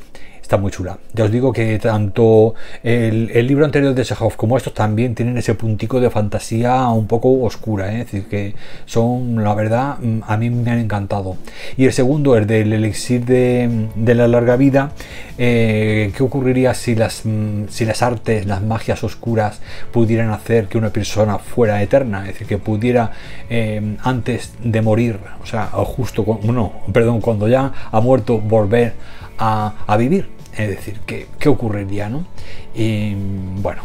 muy 0.56 0.70
chula. 0.70 0.98
Ya 1.12 1.24
os 1.24 1.30
digo 1.30 1.52
que 1.52 1.78
tanto 1.78 2.54
el, 2.82 3.46
libro 3.46 3.64
anterior 3.64 3.94
de 3.94 4.04
Chekhov 4.04 4.36
como 4.36 4.56
estos 4.56 4.74
también 4.74 5.14
tienen 5.14 5.36
ese 5.38 5.54
puntico 5.54 6.00
de 6.00 6.10
fantasía 6.10 6.86
un 6.88 7.06
poco 7.06 7.42
oscura, 7.42 7.92
¿eh? 7.92 8.00
es 8.00 8.12
decir, 8.12 8.28
que 8.28 8.54
son, 8.86 9.42
la 9.42 9.54
verdad, 9.54 9.98
mm, 9.98 10.20
a 10.26 10.36
mí 10.36 10.50
me 10.50 10.70
han 10.70 10.78
encantado. 10.78 11.36
Y 11.76 11.84
el 11.84 11.92
segundo, 11.92 12.36
el 12.36 12.46
del 12.46 12.72
elixir 12.72 13.24
de, 13.24 14.14
la 14.14 14.28
larga 14.28 14.56
vida, 14.56 14.92
eh, 15.38 16.12
¿qué 16.16 16.22
ocurriría 16.22 16.74
si 16.74 16.94
las, 16.94 17.22
mm, 17.24 17.64
si 17.68 17.84
las 17.84 18.02
artes, 18.02 18.46
las 18.46 18.62
magias 18.62 19.02
oscuras 19.04 19.60
pudieran 19.92 20.30
hacer 20.30 20.68
que 20.68 20.78
una 20.78 20.90
persona 20.90 21.38
fuera 21.38 21.82
eterna? 21.82 22.20
Es 22.22 22.34
decir, 22.34 22.46
que 22.46 22.58
pudiera 22.58 23.12
eh, 23.50 23.96
antes 24.02 24.52
de 24.62 24.82
morir, 24.82 25.18
o 25.42 25.46
sea, 25.46 25.66
justo, 25.66 26.40
no, 26.44 26.72
perdón, 26.92 27.20
cuando 27.20 27.48
ya 27.48 27.72
ha 27.90 28.00
muerto, 28.00 28.38
volver 28.38 28.92
a 29.38 29.96
vivir. 29.98 30.41
Es 30.56 30.68
decir, 30.68 31.00
¿qué, 31.06 31.26
qué 31.38 31.48
ocurriría? 31.48 32.08
¿no? 32.08 32.26
Y 32.74 33.14
bueno, 33.14 33.82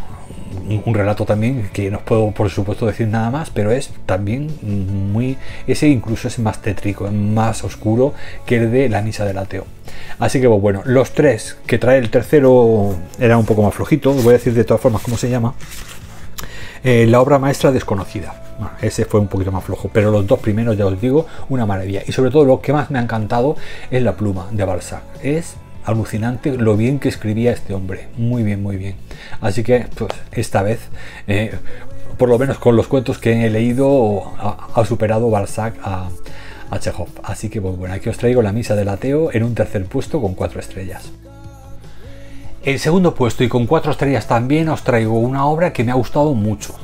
un, 0.86 0.94
relato 0.94 1.26
también 1.26 1.70
que 1.72 1.90
no 1.90 2.00
puedo 2.00 2.32
por 2.32 2.50
supuesto 2.50 2.86
decir 2.86 3.08
nada 3.08 3.30
más, 3.30 3.50
pero 3.50 3.72
es 3.72 3.92
también 4.06 4.50
muy, 5.12 5.38
ese 5.66 5.88
incluso 5.88 6.28
es 6.28 6.40
más 6.40 6.62
tétrico, 6.62 7.10
más 7.12 7.64
oscuro 7.64 8.14
que 8.46 8.58
el 8.58 8.72
de 8.72 8.90
la 8.90 9.02
misa 9.02 9.26
del 9.26 9.38
ateo. 9.38 9.66
Así 10.20 10.42
que 10.42 10.48
bueno, 10.48 10.82
los 10.86 11.12
tres 11.12 11.58
que 11.66 11.78
trae 11.78 12.00
el 12.00 12.10
tercero 12.10 12.96
era 13.20 13.38
un 13.38 13.46
poco 13.46 13.64
más 13.64 13.74
flojito, 13.74 14.14
voy 14.14 14.30
a 14.30 14.34
decir 14.34 14.54
de 14.54 14.64
todas 14.64 14.82
formas 14.82 15.02
cómo 15.02 15.18
se 15.18 15.30
llama. 15.30 15.54
Eh, 16.84 17.06
la 17.08 17.22
obra 17.22 17.40
maestra 17.40 17.72
desconocida. 17.72 18.44
ese 18.82 19.06
fue 19.06 19.20
un 19.20 19.28
poquito 19.28 19.52
más 19.52 19.64
flojo, 19.64 19.90
pero 19.92 20.12
los 20.12 20.26
dos 20.26 20.40
primeros, 20.40 20.78
ya 20.78 20.86
os 20.86 21.00
digo, 21.02 21.26
una 21.50 21.66
maravilla. 21.66 22.04
Y 22.06 22.12
sobre 22.12 22.32
todo 22.32 22.46
lo 22.46 22.62
que 22.62 22.72
más 22.72 22.92
me 22.92 23.00
ha 23.00 23.02
encantado 23.02 23.56
es 23.90 24.02
la 24.04 24.16
pluma 24.16 24.48
de 24.52 24.64
Balzac. 24.64 25.02
Es 25.22 25.56
alucinante 25.88 26.58
lo 26.58 26.76
bien 26.78 27.00
que 27.00 27.10
escribía 27.10 27.52
este 27.52 27.74
hombre. 27.74 28.10
Muy 28.18 28.44
bien, 28.44 28.62
muy 28.62 28.76
bien. 28.76 28.96
Así 29.42 29.64
que, 29.64 29.88
pues, 29.96 30.12
esta 30.34 30.62
vez, 30.62 30.80
eh, 31.28 31.56
por 32.18 32.30
lo 32.30 32.38
menos 32.38 32.60
con 32.60 32.76
los 32.76 32.88
cuentos 32.88 33.18
que 33.18 33.46
he 33.46 33.50
leído, 33.50 34.34
ha, 34.38 34.86
superado 34.86 35.30
Balzac 35.30 35.76
a, 35.82 36.10
a, 36.70 36.80
Chekhov. 36.80 37.08
Así 37.24 37.50
que, 37.50 37.62
pues, 37.62 37.78
bueno, 37.78 37.96
aquí 37.96 38.10
os 38.10 38.18
traigo 38.18 38.42
la 38.42 38.52
misa 38.52 38.76
del 38.76 38.90
ateo 38.90 39.32
en 39.32 39.44
un 39.44 39.56
tercer 39.56 39.86
puesto 39.86 40.22
con 40.22 40.36
cuatro 40.36 40.60
estrellas. 40.60 41.10
El 42.64 42.80
segundo 42.80 43.16
puesto 43.16 43.46
y 43.46 43.48
con 43.48 43.66
cuatro 43.66 43.92
estrellas 43.92 44.28
también 44.28 44.68
os 44.68 44.84
traigo 44.84 45.18
una 45.18 45.46
obra 45.46 45.72
que 45.72 45.86
me 45.86 45.92
ha 45.92 45.96
gustado 45.96 46.34
mucho. 46.34 46.76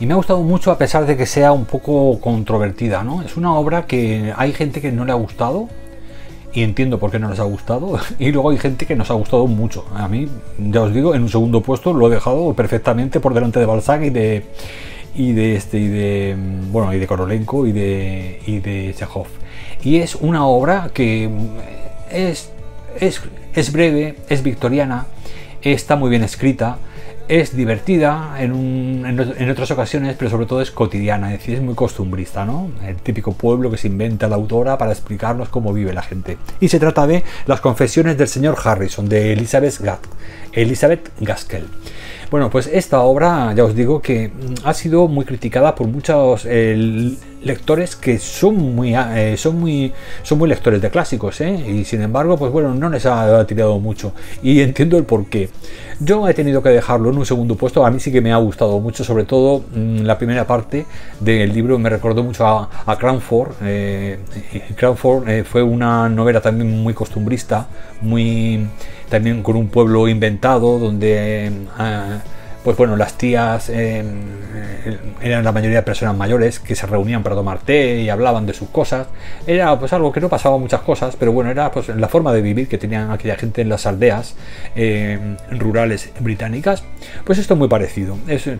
Y 0.00 0.06
me 0.06 0.14
ha 0.14 0.16
gustado 0.16 0.40
mucho 0.40 0.70
a 0.70 0.78
pesar 0.78 1.04
de 1.04 1.14
que 1.14 1.26
sea 1.26 1.52
un 1.52 1.66
poco 1.66 2.18
controvertida, 2.20 3.04
¿no? 3.04 3.20
Es 3.20 3.36
una 3.36 3.52
obra 3.52 3.84
que 3.84 4.32
hay 4.34 4.54
gente 4.54 4.80
que 4.80 4.92
no 4.92 5.04
le 5.04 5.12
ha 5.12 5.16
gustado, 5.16 5.68
y 6.52 6.62
entiendo 6.62 6.98
por 6.98 7.10
qué 7.10 7.18
no 7.18 7.30
les 7.30 7.40
ha 7.40 7.44
gustado. 7.44 7.98
Y 8.18 8.32
luego 8.32 8.50
hay 8.50 8.58
gente 8.58 8.86
que 8.86 8.96
nos 8.96 9.10
ha 9.10 9.14
gustado 9.14 9.46
mucho. 9.46 9.84
A 9.94 10.08
mí, 10.08 10.28
ya 10.58 10.82
os 10.82 10.94
digo, 10.94 11.14
en 11.14 11.22
un 11.22 11.28
segundo 11.28 11.60
puesto 11.60 11.92
lo 11.92 12.06
he 12.08 12.14
dejado 12.14 12.54
perfectamente 12.54 13.20
por 13.20 13.34
delante 13.34 13.60
de 13.60 13.66
Balzac 13.66 14.02
y 14.02 14.10
de 14.10 14.44
y 15.12 15.32
de 15.32 15.56
este 15.56 15.78
y 15.78 15.88
de 15.88 16.36
bueno 16.70 16.94
y 16.94 16.98
de 16.98 17.06
Korolenko 17.06 17.66
y 17.66 17.72
de 17.72 18.40
y 18.46 18.60
de 18.60 18.94
Chekhov. 18.96 19.26
Y 19.82 19.96
es 19.96 20.14
una 20.14 20.46
obra 20.46 20.90
que 20.92 21.30
es, 22.10 22.50
es, 22.98 23.22
es 23.54 23.72
breve, 23.72 24.16
es 24.28 24.42
victoriana, 24.42 25.06
está 25.62 25.96
muy 25.96 26.10
bien 26.10 26.22
escrita 26.22 26.78
es 27.30 27.54
divertida 27.54 28.34
en, 28.40 29.06
en, 29.06 29.50
otras 29.50 29.70
ocasiones, 29.70 30.16
pero 30.18 30.32
sobre 30.32 30.46
todo 30.46 30.60
es 30.60 30.72
cotidiana, 30.72 31.32
es 31.32 31.38
decir, 31.38 31.54
es 31.54 31.62
muy 31.62 31.76
costumbrista, 31.76 32.44
¿no? 32.44 32.72
El 32.84 32.96
típico 32.96 33.34
pueblo 33.34 33.70
que 33.70 33.76
se 33.76 33.86
inventa 33.86 34.26
la 34.26 34.34
autora 34.34 34.76
para 34.76 34.90
explicarnos 34.90 35.48
cómo 35.48 35.72
vive 35.72 35.92
la 35.92 36.02
gente. 36.02 36.38
Y 36.58 36.68
se 36.68 36.80
trata 36.80 37.06
de 37.06 37.22
Las 37.46 37.60
confesiones 37.60 38.18
del 38.18 38.26
señor 38.26 38.56
Harrison, 38.62 39.08
de 39.08 39.32
Elizabeth, 39.32 39.80
Elizabeth 40.52 41.10
Gaskell. 41.20 41.66
Bueno, 42.30 42.48
pues 42.48 42.70
esta 42.72 43.00
obra, 43.00 43.52
ya 43.56 43.64
os 43.64 43.74
digo 43.74 44.00
que 44.00 44.28
mm, 44.28 44.54
ha 44.64 44.72
sido 44.72 45.08
muy 45.08 45.24
criticada 45.24 45.74
por 45.74 45.88
muchos 45.88 46.46
eh, 46.48 47.16
lectores 47.42 47.96
que 47.96 48.20
son 48.20 48.56
muy, 48.56 48.94
eh, 48.94 49.34
son 49.36 49.58
muy, 49.58 49.92
son 50.22 50.38
muy 50.38 50.48
lectores 50.48 50.80
de 50.80 50.90
clásicos, 50.90 51.40
¿eh? 51.40 51.52
y 51.52 51.84
sin 51.84 52.02
embargo, 52.02 52.36
pues 52.38 52.52
bueno, 52.52 52.72
no 52.72 52.88
les 52.88 53.04
ha 53.04 53.44
tirado 53.48 53.80
mucho. 53.80 54.12
Y 54.44 54.60
entiendo 54.60 54.96
el 54.96 55.02
porqué. 55.04 55.48
Yo 55.98 56.28
he 56.28 56.34
tenido 56.34 56.62
que 56.62 56.68
dejarlo 56.68 57.10
en 57.10 57.18
un 57.18 57.26
segundo 57.26 57.56
puesto. 57.56 57.84
A 57.84 57.90
mí 57.90 57.98
sí 57.98 58.12
que 58.12 58.20
me 58.20 58.32
ha 58.32 58.36
gustado 58.36 58.78
mucho, 58.78 59.02
sobre 59.02 59.24
todo 59.24 59.64
mm, 59.74 60.02
la 60.02 60.16
primera 60.16 60.46
parte 60.46 60.86
del 61.18 61.52
libro 61.52 61.80
me 61.80 61.90
recordó 61.90 62.22
mucho 62.22 62.46
a 62.46 62.96
Cranford. 62.96 63.54
Cranford 64.76 65.44
fue 65.44 65.64
una 65.64 66.08
novela 66.08 66.40
también 66.40 66.80
muy 66.80 66.94
costumbrista, 66.94 67.66
muy 68.02 68.68
también 69.10 69.42
con 69.42 69.56
un 69.56 69.68
pueblo 69.68 70.08
inventado 70.08 70.78
donde 70.78 71.52
ah, 71.76 72.20
pues 72.64 72.76
bueno, 72.76 72.96
las 72.96 73.14
tías 73.14 73.70
em, 73.70 74.06
eh, 74.54 74.98
eran 75.22 75.44
la 75.44 75.52
mayoría 75.52 75.78
de 75.78 75.82
personas 75.82 76.14
mayores 76.14 76.60
que 76.60 76.74
se 76.74 76.86
reunían 76.86 77.22
para 77.22 77.34
tomar 77.34 77.60
té 77.60 78.00
y 78.00 78.10
hablaban 78.10 78.44
de 78.44 78.52
sus 78.52 78.68
cosas. 78.68 79.06
Era 79.46 79.78
pues 79.78 79.92
algo 79.94 80.12
que 80.12 80.20
no 80.20 80.28
pasaba 80.28 80.58
muchas 80.58 80.82
cosas, 80.82 81.16
pero 81.16 81.32
bueno, 81.32 81.50
era 81.50 81.70
pues 81.70 81.88
la 81.88 82.08
forma 82.08 82.32
de 82.34 82.42
vivir 82.42 82.68
que 82.68 82.76
tenían 82.76 83.10
aquella 83.10 83.36
gente 83.36 83.62
en 83.62 83.70
las 83.70 83.86
aldeas 83.86 84.34
em, 84.74 85.36
rurales 85.52 86.10
británicas. 86.20 86.84
Pues 87.24 87.38
esto 87.38 87.54
es 87.54 87.58
muy 87.58 87.68
parecido. 87.68 88.18
Eh, 88.28 88.58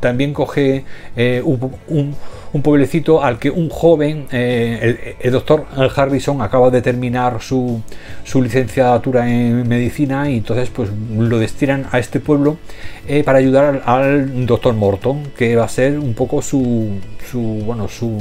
también 0.00 0.34
coge 0.34 0.84
eh, 1.16 1.42
un 1.44 2.14
pueblecito 2.62 3.22
al 3.22 3.38
que 3.38 3.50
un 3.50 3.68
joven, 3.68 4.26
eh, 4.32 5.16
el, 5.20 5.32
doctor 5.32 5.66
Harrison, 5.94 6.42
acaba 6.42 6.70
de 6.70 6.82
terminar 6.82 7.40
su, 7.40 7.80
su, 8.24 8.42
licenciatura 8.42 9.30
en 9.30 9.68
medicina 9.68 10.28
y 10.28 10.38
entonces 10.38 10.68
pues 10.70 10.90
lo 11.16 11.38
destinan 11.38 11.86
a 11.92 11.98
este 11.98 12.18
pueblo 12.18 12.58
eh, 13.06 13.22
para 13.22 13.38
ayudar 13.38 13.82
al, 13.86 14.46
doctor 14.46 14.74
Morton, 14.74 15.30
que 15.36 15.54
va 15.54 15.64
a 15.64 15.68
ser 15.68 15.98
un 15.98 16.14
poco 16.14 16.42
su, 16.42 16.88
su, 17.30 17.40
bueno, 17.40 17.88
su, 17.88 18.18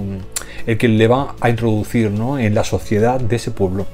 el 0.67 0.77
que 0.77 0.87
le 0.87 1.07
va 1.07 1.35
a 1.41 1.49
introducir 1.49 2.11
¿no? 2.11 2.37
en 2.37 2.53
la 2.53 2.63
sociedad 2.63 3.19
de 3.19 3.35
ese 3.35 3.51
pueblo. 3.51 3.87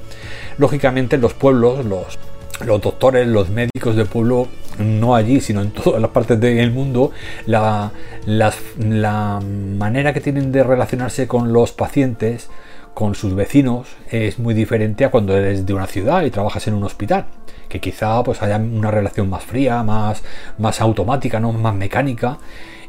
Lógicamente 0.57 1.17
los 1.17 1.33
pueblos, 1.33 1.85
los 1.85 2.17
los 2.63 2.81
doctores, 2.81 3.27
los 3.27 3.49
médicos 3.49 3.95
del 3.95 4.05
pueblo, 4.05 4.47
no 4.79 5.15
allí, 5.15 5.41
sino 5.41 5.61
en 5.61 5.71
todas 5.71 6.01
las 6.01 6.11
partes 6.11 6.39
del 6.39 6.71
mundo, 6.71 7.11
la, 7.45 7.91
la, 8.25 9.39
manera 9.41 10.13
que 10.13 10.21
tienen 10.21 10.51
de 10.51 10.63
relacionarse 10.63 11.27
con 11.27 11.53
los 11.53 11.71
pacientes, 11.71 12.49
con 12.93 13.15
sus 13.15 13.35
vecinos, 13.35 13.87
es 14.09 14.39
muy 14.39 14.53
diferente 14.53 15.05
a 15.05 15.11
cuando 15.11 15.35
eres 15.35 15.65
de 15.65 15.73
una 15.73 15.87
ciudad 15.87 16.23
y 16.23 16.31
trabajas 16.31 16.67
en 16.67 16.75
un 16.75 16.83
hospital, 16.83 17.25
que 17.67 17.79
quizá 17.79 18.23
pues 18.23 18.41
haya 18.41 18.57
una 18.57 18.91
relación 18.91 19.29
más 19.29 19.43
fría, 19.43 19.83
más, 19.83 20.23
más 20.57 20.81
automática, 20.81 21.39
¿no? 21.39 21.51
más 21.51 21.75
mecánica. 21.75 22.37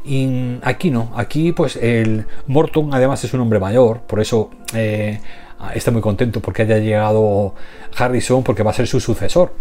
Y 0.04 0.58
aquí 0.62 0.92
no, 0.92 1.10
aquí 1.16 1.50
pues 1.50 1.74
el 1.74 2.26
Morton 2.46 2.94
además 2.94 3.24
es 3.24 3.34
un 3.34 3.40
hombre 3.40 3.58
mayor, 3.58 4.02
por 4.02 4.20
eso 4.20 4.50
eh, 4.72 5.18
está 5.74 5.90
muy 5.90 6.02
contento 6.02 6.40
porque 6.40 6.62
haya 6.62 6.78
llegado 6.78 7.54
Harrison 7.96 8.42
porque 8.42 8.62
va 8.62 8.70
a 8.70 8.74
ser 8.74 8.86
su 8.86 9.00
sucesor. 9.00 9.52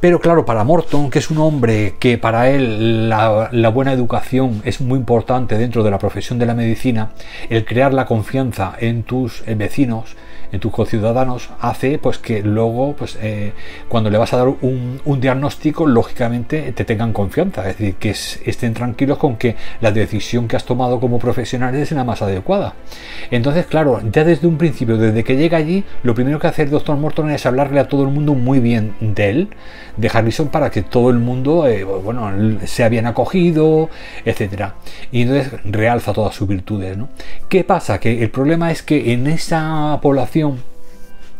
Pero 0.00 0.20
claro, 0.20 0.44
para 0.44 0.64
Morton, 0.64 1.10
que 1.10 1.18
es 1.18 1.30
un 1.30 1.38
hombre 1.38 1.94
que 1.98 2.18
para 2.18 2.50
él 2.50 3.08
la, 3.08 3.68
buena 3.70 3.92
educación 3.92 4.62
es 4.64 4.80
muy 4.80 4.98
importante 4.98 5.56
dentro 5.56 5.82
de 5.82 5.90
la 5.90 5.98
profesión 5.98 6.38
de 6.38 6.46
la 6.46 6.54
medicina, 6.54 7.10
el 7.48 7.64
crear 7.64 7.92
la 7.94 8.06
confianza 8.06 8.74
en 8.78 9.02
tus 9.02 9.42
eh, 9.46 9.54
vecinos, 9.54 10.16
en 10.52 10.60
tus 10.60 10.72
conciudadanos 10.72 11.50
hace 11.60 11.98
pues 11.98 12.18
que 12.18 12.42
luego 12.42 12.94
pues 12.96 13.18
eh, 13.20 13.52
cuando 13.88 14.10
le 14.10 14.18
vas 14.18 14.32
a 14.32 14.38
dar 14.38 14.48
un, 14.48 15.00
diagnóstico 15.20 15.86
lógicamente 15.86 16.72
te 16.72 16.84
tengan 16.84 17.12
confianza 17.12 17.68
es 17.68 17.78
decir 17.78 17.94
que 17.96 18.10
estén 18.10 18.72
tranquilos 18.72 19.18
con 19.18 19.36
que 19.36 19.56
la 19.80 19.90
decisión 19.90 20.46
que 20.46 20.56
has 20.56 20.64
tomado 20.64 21.00
como 21.00 21.18
profesional 21.18 21.74
es 21.74 21.90
la 21.92 22.04
más 22.04 22.22
adecuada 22.22 22.74
entonces 23.30 23.66
claro 23.66 24.00
ya 24.12 24.24
desde 24.24 24.46
un 24.46 24.56
principio 24.56 24.96
desde 24.96 25.24
que 25.24 25.36
llega 25.38 25.56
allí 25.58 25.84
lo 26.02 26.14
primero 26.14 26.38
que 26.38 26.46
hace 26.46 26.62
el 26.62 26.70
doctor 26.70 26.96
Morton 26.96 27.30
es 27.30 27.46
hablarle 27.46 27.80
a 27.80 27.88
todo 27.88 28.02
el 28.02 28.08
mundo 28.08 28.34
muy 28.34 28.60
bien 28.60 28.94
de 29.00 29.30
él 29.30 29.48
de 29.96 30.10
Harrison 30.12 30.48
para 30.48 30.70
que 30.70 30.82
todo 30.82 31.10
el 31.10 31.18
mundo 31.18 31.66
eh, 31.66 31.84
bueno 31.84 32.30
sea 32.66 32.88
bien 32.88 33.06
acogido 33.06 33.88
etcétera 34.24 34.74
y 35.10 35.22
entonces 35.22 35.52
realza 35.64 36.12
todas 36.12 36.34
sus 36.34 36.48
virtudes 36.48 36.96
¿no? 36.96 37.08
¿qué 37.48 37.64
pasa? 37.64 37.98
que 37.98 38.22
el 38.22 38.30
problema 38.30 38.70
es 38.70 38.82
que 38.82 39.12
en 39.12 39.26
esa 39.26 39.98
población 40.02 40.58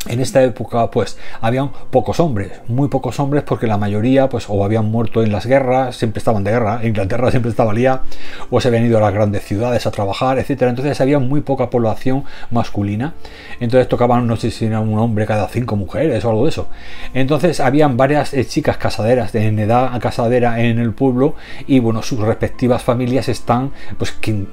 en 0.08 0.20
esta 0.20 0.42
época 0.42 0.90
pues 0.90 1.18
habían 1.40 1.70
pocos 1.90 2.20
hombres, 2.20 2.52
muy 2.68 2.88
pocos 2.88 3.18
hombres 3.20 3.42
porque 3.44 3.66
la 3.66 3.78
mayoría 3.78 4.28
pues 4.28 4.46
o 4.48 4.64
habían 4.64 4.86
muerto 4.90 5.22
en 5.22 5.32
las 5.32 5.46
guerras, 5.46 5.96
siempre 5.96 6.18
estaban 6.18 6.44
de 6.44 6.50
guerra, 6.50 6.80
Inglaterra 6.84 7.30
siempre 7.30 7.50
estaba 7.50 7.72
lía, 7.72 8.02
o 8.50 8.60
se 8.60 8.68
habían 8.68 8.86
ido 8.86 8.98
a 8.98 9.00
las 9.00 9.12
grandes 9.12 9.44
ciudades 9.44 9.86
a 9.86 9.90
trabajar, 9.90 10.38
etcétera. 10.38 10.70
Entonces 10.70 11.00
había 11.00 11.18
muy 11.18 11.40
poca 11.40 11.70
población 11.70 12.24
masculina. 12.50 13.14
Entonces 13.60 13.88
tocaban, 13.88 14.26
no 14.26 14.36
sé 14.36 14.50
si 14.50 14.66
era 14.66 14.80
un 14.80 14.98
hombre 14.98 15.26
cada 15.26 15.48
cinco 15.48 15.76
mujeres 15.76 16.24
o 16.24 16.30
algo 16.30 16.44
de 16.44 16.50
eso. 16.50 16.68
Entonces 17.14 17.60
habían 17.60 17.96
varias 17.96 18.34
eh, 18.34 18.44
chicas 18.46 18.76
casaderas 18.76 19.34
en 19.34 19.58
edad 19.58 19.98
casadera 20.00 20.60
en 20.62 20.78
el 20.78 20.92
pueblo 20.92 21.34
y 21.66 21.80
bueno, 21.80 22.02
sus 22.02 22.20
respectivas 22.20 22.82
familias 22.82 23.28
están, 23.28 23.72
pues 23.96 24.12
que 24.12 24.46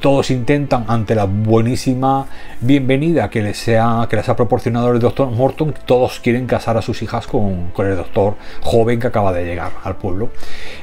todos 0.00 0.30
intentan 0.30 0.84
ante 0.88 1.14
la 1.14 1.24
buenísima 1.24 2.26
bienvenida 2.60 3.28
que 3.30 3.42
les 3.42 3.58
sea 3.58 4.06
que 4.08 4.16
les 4.16 4.28
ha 4.28 4.36
proporcionado 4.36 4.77
el 4.86 4.98
doctor 4.98 5.30
Morton, 5.30 5.74
todos 5.86 6.20
quieren 6.20 6.46
casar 6.46 6.76
a 6.76 6.82
sus 6.82 7.02
hijas 7.02 7.26
con, 7.26 7.70
con 7.70 7.86
el 7.86 7.96
doctor 7.96 8.36
joven 8.62 9.00
que 9.00 9.06
acaba 9.06 9.32
de 9.32 9.44
llegar 9.44 9.72
al 9.84 9.96
pueblo. 9.96 10.30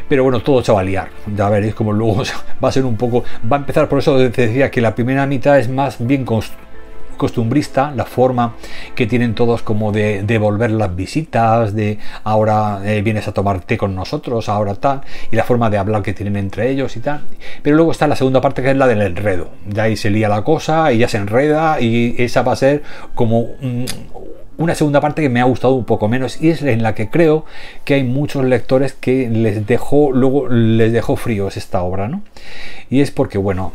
Pero 0.07 0.23
bueno, 0.23 0.41
todo 0.41 0.63
se. 0.63 1.09
Ya 1.35 1.49
veréis 1.49 1.75
como 1.75 1.93
luego 1.93 2.23
va 2.63 2.69
a 2.69 2.71
ser 2.71 2.85
un 2.85 2.97
poco. 2.97 3.23
Va 3.51 3.57
a 3.57 3.59
empezar 3.59 3.89
por 3.89 3.99
eso 3.99 4.17
te 4.29 4.47
decía 4.47 4.71
que 4.71 4.81
la 4.81 4.95
primera 4.95 5.25
mitad 5.25 5.57
es 5.57 5.69
más 5.69 5.97
bien 5.99 6.25
costumbrista, 7.15 7.91
la 7.91 8.05
forma 8.05 8.55
que 8.95 9.07
tienen 9.07 9.35
todos 9.35 9.61
como 9.61 9.91
de 9.91 10.23
devolver 10.23 10.71
las 10.71 10.95
visitas, 10.95 11.73
de 11.73 11.99
ahora 12.23 12.81
eh, 12.85 13.01
vienes 13.01 13.27
a 13.27 13.33
tomar 13.33 13.61
té 13.61 13.77
con 13.77 13.95
nosotros, 13.95 14.49
ahora 14.49 14.75
tal, 14.75 15.01
y 15.31 15.35
la 15.35 15.43
forma 15.43 15.69
de 15.69 15.77
hablar 15.77 16.03
que 16.03 16.13
tienen 16.13 16.35
entre 16.35 16.69
ellos 16.69 16.95
y 16.97 16.99
tal. 16.99 17.21
Pero 17.61 17.75
luego 17.75 17.91
está 17.91 18.07
la 18.07 18.15
segunda 18.15 18.41
parte 18.41 18.61
que 18.61 18.71
es 18.71 18.77
la 18.77 18.87
del 18.87 19.01
enredo. 19.01 19.49
Ya 19.67 19.83
ahí 19.83 19.95
se 19.95 20.09
lía 20.09 20.29
la 20.29 20.43
cosa 20.43 20.91
y 20.91 20.99
ya 20.99 21.07
se 21.07 21.17
enreda 21.17 21.79
y 21.81 22.15
esa 22.17 22.41
va 22.41 22.53
a 22.53 22.55
ser 22.55 22.83
como 23.13 23.49
una 24.57 24.75
segunda 24.75 25.01
parte 25.01 25.21
que 25.21 25.29
me 25.29 25.41
ha 25.41 25.45
gustado 25.45 25.73
un 25.73 25.85
poco 25.85 26.07
menos 26.07 26.41
y 26.41 26.49
es 26.49 26.61
en 26.61 26.83
la 26.83 26.95
que 26.95 27.09
creo 27.09 27.45
que 27.83 27.95
hay 27.95 28.03
muchos 28.03 28.43
lectores 28.45 28.93
que 28.93 29.29
les 29.29 29.67
dejó 29.67 30.11
luego 30.11 30.47
les 30.47 30.93
dejó 30.93 31.15
fríos 31.15 31.57
esta 31.57 31.81
obra, 31.81 32.07
¿no? 32.07 32.21
Y 32.89 33.01
es 33.01 33.11
porque 33.11 33.37
bueno, 33.37 33.73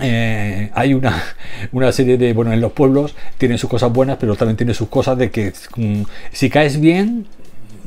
eh, 0.00 0.70
hay 0.74 0.94
una, 0.94 1.22
una, 1.72 1.92
serie 1.92 2.18
de, 2.18 2.32
bueno, 2.32 2.52
en 2.52 2.60
los 2.60 2.72
pueblos 2.72 3.14
tienen 3.38 3.58
sus 3.58 3.70
cosas 3.70 3.92
buenas, 3.92 4.18
pero 4.18 4.36
también 4.36 4.56
tiene 4.56 4.74
sus 4.74 4.88
cosas 4.88 5.16
de 5.16 5.30
que 5.30 5.52
mm, 5.76 6.02
si 6.32 6.50
caes 6.50 6.80
bien, 6.80 7.26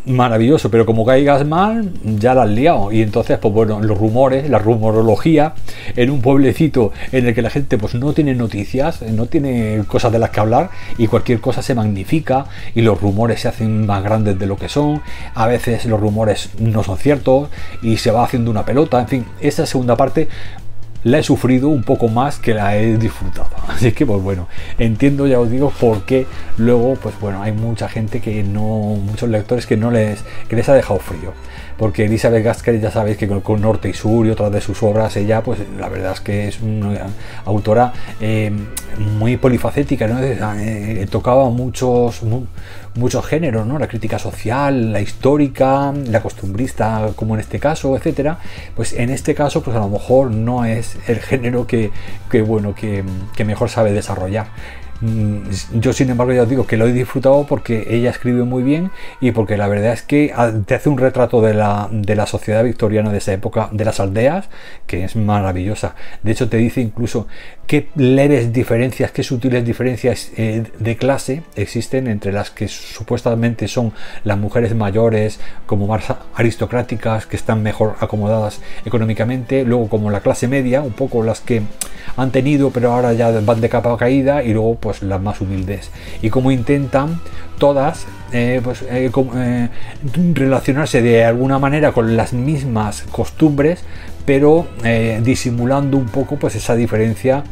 maravilloso, 0.05 0.71
pero 0.71 0.85
como 0.85 1.05
caigas 1.05 1.45
mal, 1.45 1.91
ya 2.03 2.33
la 2.33 2.43
has 2.43 2.49
liado. 2.49 2.91
Y 2.91 3.01
entonces, 3.01 3.37
pues 3.37 3.53
bueno, 3.53 3.79
los 3.81 3.97
rumores, 3.97 4.49
la 4.49 4.59
rumorología, 4.59 5.53
en 5.95 6.09
un 6.09 6.21
pueblecito 6.21 6.91
en 7.11 7.27
el 7.27 7.35
que 7.35 7.41
la 7.41 7.49
gente 7.49 7.77
pues 7.77 7.95
no 7.95 8.13
tiene 8.13 8.35
noticias, 8.35 9.01
no 9.01 9.27
tiene 9.27 9.83
cosas 9.87 10.11
de 10.11 10.19
las 10.19 10.31
que 10.31 10.39
hablar, 10.39 10.69
y 10.97 11.07
cualquier 11.07 11.39
cosa 11.39 11.61
se 11.61 11.75
magnifica, 11.75 12.45
y 12.75 12.81
los 12.81 12.99
rumores 12.99 13.41
se 13.41 13.47
hacen 13.47 13.85
más 13.85 14.03
grandes 14.03 14.37
de 14.39 14.47
lo 14.47 14.57
que 14.57 14.69
son, 14.69 15.01
a 15.33 15.47
veces 15.47 15.85
los 15.85 15.99
rumores 15.99 16.49
no 16.59 16.83
son 16.83 16.97
ciertos, 16.97 17.49
y 17.81 17.97
se 17.97 18.11
va 18.11 18.23
haciendo 18.23 18.51
una 18.51 18.65
pelota, 18.65 18.99
en 18.99 19.07
fin, 19.07 19.25
esa 19.41 19.65
segunda 19.65 19.95
parte 19.95 20.27
la 21.03 21.19
he 21.19 21.23
sufrido 21.23 21.69
un 21.69 21.83
poco 21.83 22.07
más 22.07 22.39
que 22.39 22.53
la 22.53 22.77
he 22.77 22.97
disfrutado. 22.97 23.49
Así 23.67 23.91
que, 23.91 24.05
pues 24.05 24.21
bueno, 24.21 24.47
entiendo, 24.77 25.27
ya 25.27 25.39
os 25.39 25.49
digo, 25.49 25.71
por 25.79 26.03
qué 26.03 26.27
luego, 26.57 26.95
pues 26.95 27.19
bueno, 27.19 27.41
hay 27.41 27.51
mucha 27.51 27.87
gente 27.87 28.19
que 28.19 28.43
no, 28.43 28.61
muchos 28.61 29.29
lectores 29.29 29.65
que 29.65 29.77
no 29.77 29.91
les, 29.91 30.23
que 30.47 30.55
les 30.55 30.67
ha 30.69 30.73
dejado 30.73 30.99
frío. 30.99 31.33
Porque 31.77 32.05
Elizabeth 32.05 32.43
Gaskell 32.43 32.81
ya 32.81 32.91
sabéis 32.91 33.17
que 33.17 33.27
con, 33.27 33.61
Norte 33.61 33.87
y 33.89 33.93
Sur 33.93 34.27
y 34.27 34.31
otras 34.31 34.51
de 34.51 34.59
sus 34.59 34.83
obras, 34.83 35.15
ella, 35.15 35.41
pues 35.41 35.59
la 35.79 35.87
verdad 35.87 36.11
es 36.11 36.19
que 36.19 36.47
es 36.49 36.59
una 36.59 37.07
autora 37.45 37.93
eh, 38.19 38.51
muy 38.97 39.37
polifacética, 39.37 40.05
¿no? 40.07 40.19
Eh, 40.21 41.07
tocaba 41.09 41.49
muchos, 41.49 42.21
muchos 42.95 43.25
géneros, 43.25 43.65
¿no? 43.65 43.79
La 43.79 43.87
crítica 43.87 44.19
social, 44.19 44.91
la 44.91 45.01
histórica, 45.01 45.93
la 45.93 46.21
costumbrista, 46.21 47.11
como 47.15 47.35
en 47.35 47.41
este 47.41 47.59
caso, 47.59 47.95
etcétera. 47.95 48.39
Pues 48.75 48.93
en 48.93 49.09
este 49.09 49.35
caso, 49.35 49.63
pues 49.63 49.75
a 49.75 49.79
lo 49.79 49.89
mejor 49.89 50.31
no 50.31 50.65
es 50.65 50.97
el 51.07 51.19
género 51.19 51.67
que, 51.67 51.91
bueno, 52.45 52.75
que, 52.75 53.03
que 53.35 53.45
mejor 53.45 53.69
sabe 53.69 53.91
desarrollar. 53.91 54.47
Mm, 55.01 55.49
yo 55.79 55.93
sin 55.93 56.09
embargo 56.09 56.33
ya 56.33 56.43
os 56.43 56.49
digo 56.49 56.67
que 56.67 56.75
lo 56.75 56.85
he 56.85 56.91
disfrutado 56.91 57.45
porque 57.47 57.87
ella 57.89 58.09
escribe 58.09 58.43
muy 58.43 58.63
bien 58.63 58.91
y 59.21 59.31
porque 59.31 59.55
la 59.55 59.67
verdad 59.67 59.93
es 59.93 60.01
que 60.01 60.33
te 60.65 60.75
hace 60.75 60.89
un 60.89 60.97
retrato 60.97 61.41
de 61.41 61.53
la, 61.53 61.87
de 61.91 62.15
la 62.15 62.25
sociedad 62.25 62.63
victoriana 62.63 63.11
de 63.11 63.19
esa 63.19 63.31
época, 63.31 63.69
de 63.71 63.85
las 63.85 63.99
aldeas, 63.99 64.49
que 64.87 65.05
es 65.05 65.15
maravillosa. 65.15 65.95
De 66.23 66.31
hecho 66.31 66.49
te 66.49 66.57
dice 66.57 66.81
incluso 66.81 67.27
qué 67.65 67.87
leves 67.95 68.51
diferencias, 68.51 69.11
qué 69.11 69.23
sutiles 69.23 69.63
diferencias 69.63 70.31
eh, 70.35 70.63
de 70.79 70.97
clase 70.97 71.43
existen 71.55 72.07
entre 72.07 72.33
las 72.33 72.49
que 72.49 72.67
supuestamente 72.67 73.67
son 73.67 73.93
las 74.23 74.37
mujeres 74.37 74.75
mayores 74.75 75.39
como 75.65 75.87
más 75.87 76.05
aristocráticas, 76.35 77.25
que 77.25 77.35
están 77.35 77.63
mejor 77.63 77.95
acomodadas 77.99 78.59
económicamente, 78.85 79.63
luego 79.63 79.87
como 79.87 80.09
la 80.11 80.21
clase 80.21 80.47
media, 80.47 80.81
un 80.81 80.93
poco 80.93 81.23
las 81.23 81.41
que 81.41 81.61
han 82.17 82.31
tenido 82.31 82.71
pero 82.71 82.91
ahora 82.91 83.13
ya 83.13 83.31
van 83.41 83.61
de 83.61 83.69
capa 83.69 83.95
caída 83.97 84.43
y 84.43 84.53
luego 84.53 84.75
pues 84.75 84.88
las 85.01 85.21
más 85.21 85.41
humildes 85.41 85.91
y 86.21 86.29
como 86.29 86.51
intentan 86.51 87.19
todas 87.57 88.05
eh, 88.31 88.61
pues, 88.63 88.81
eh, 88.83 89.11
eh, 89.35 89.69
relacionarse 90.33 91.01
de 91.01 91.25
alguna 91.25 91.59
manera 91.59 91.91
con 91.91 92.15
las 92.15 92.33
mismas 92.33 93.03
costumbres 93.11 93.83
pero 94.25 94.67
disimulando 95.23 95.97
un 95.97 96.05
poco 96.05 96.35
pues 96.35 96.55
esa 96.55 96.75
diferencia 96.75 97.43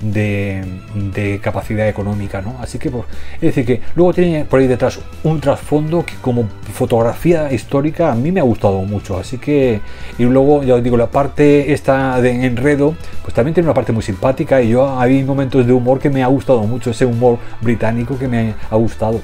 de, 0.00 1.40
capacidad 1.42 1.88
económica, 1.88 2.40
¿no? 2.40 2.56
Así 2.60 2.78
que, 2.78 2.90
pues, 2.90 3.04
es 3.34 3.40
decir, 3.40 3.64
que 3.64 3.80
luego 3.94 4.12
tiene 4.12 4.44
por 4.44 4.60
ahí 4.60 4.66
detrás 4.66 4.98
un 5.22 5.40
trasfondo 5.40 6.04
que 6.04 6.14
como 6.20 6.48
fotografía 6.72 7.52
histórica 7.52 8.12
a 8.12 8.14
mí 8.14 8.32
me 8.32 8.40
ha 8.40 8.44
gustado 8.44 8.80
mucho, 8.82 9.18
así 9.18 9.38
que, 9.38 9.80
y 10.18 10.24
luego, 10.24 10.62
ya 10.62 10.74
os 10.74 10.82
digo, 10.82 10.96
la 10.96 11.06
parte 11.06 11.72
esta 11.72 12.20
de 12.20 12.44
enredo, 12.44 12.94
pues 13.22 13.34
también 13.34 13.54
tiene 13.54 13.68
una 13.68 13.74
parte 13.74 13.92
muy 13.92 14.02
simpática 14.02 14.60
y 14.62 14.70
yo 14.70 14.98
hay 14.98 15.22
momentos 15.24 15.66
de 15.66 15.72
humor 15.72 15.98
que 15.98 16.10
me 16.10 16.22
ha 16.22 16.26
gustado 16.28 16.62
mucho, 16.64 16.90
ese 16.90 17.06
humor 17.06 17.38
británico 17.60 18.18
que 18.18 18.28
me 18.28 18.54
ha 18.70 18.76
gustado. 18.76 19.20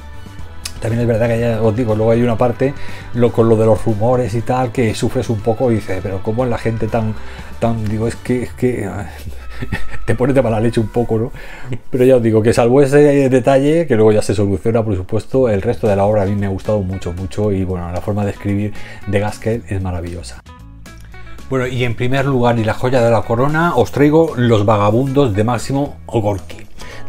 También 0.80 1.02
es 1.02 1.06
verdad 1.06 1.28
que 1.28 1.38
ya 1.38 1.62
os 1.62 1.76
digo, 1.76 1.94
luego 1.94 2.10
hay 2.12 2.22
una 2.22 2.38
parte 2.38 2.72
lo, 3.14 3.30
con 3.30 3.48
lo 3.48 3.56
de 3.56 3.66
los 3.66 3.84
rumores 3.84 4.34
y 4.34 4.40
tal 4.40 4.72
que 4.72 4.94
sufres 4.94 5.28
un 5.28 5.40
poco 5.40 5.70
y 5.70 5.74
dices, 5.74 6.00
pero 6.02 6.22
¿cómo 6.22 6.44
es 6.44 6.50
la 6.50 6.56
gente 6.56 6.86
tan, 6.86 7.14
tan, 7.58 7.84
digo, 7.84 8.08
es 8.08 8.16
que, 8.16 8.44
es 8.44 8.52
que 8.54 8.88
te 10.04 10.14
pones 10.14 10.34
de 10.34 10.42
mala 10.42 10.60
leche 10.60 10.80
un 10.80 10.88
poco, 10.88 11.18
¿no? 11.18 11.32
Pero 11.90 12.04
ya 12.04 12.16
os 12.16 12.22
digo 12.22 12.42
que 12.42 12.52
salvo 12.52 12.82
ese 12.82 13.28
detalle, 13.28 13.86
que 13.86 13.94
luego 13.94 14.12
ya 14.12 14.22
se 14.22 14.34
soluciona, 14.34 14.84
por 14.84 14.96
supuesto, 14.96 15.48
el 15.48 15.62
resto 15.62 15.88
de 15.88 15.96
la 15.96 16.04
obra 16.04 16.22
a 16.22 16.26
mí 16.26 16.34
me 16.34 16.46
ha 16.46 16.50
gustado 16.50 16.80
mucho, 16.80 17.12
mucho 17.12 17.52
y 17.52 17.64
bueno, 17.64 17.90
la 17.92 18.00
forma 18.00 18.24
de 18.24 18.32
escribir 18.32 18.72
de 19.06 19.20
Gaskell 19.20 19.62
es 19.68 19.80
maravillosa. 19.82 20.42
Bueno, 21.48 21.66
y 21.66 21.84
en 21.84 21.96
primer 21.96 22.26
lugar, 22.26 22.58
y 22.58 22.64
la 22.64 22.74
joya 22.74 23.02
de 23.02 23.10
la 23.10 23.22
corona, 23.22 23.74
os 23.74 23.90
traigo 23.90 24.34
Los 24.36 24.64
Vagabundos 24.64 25.34
de 25.34 25.42
Máximo 25.42 25.96
Ogorki. 26.06 26.58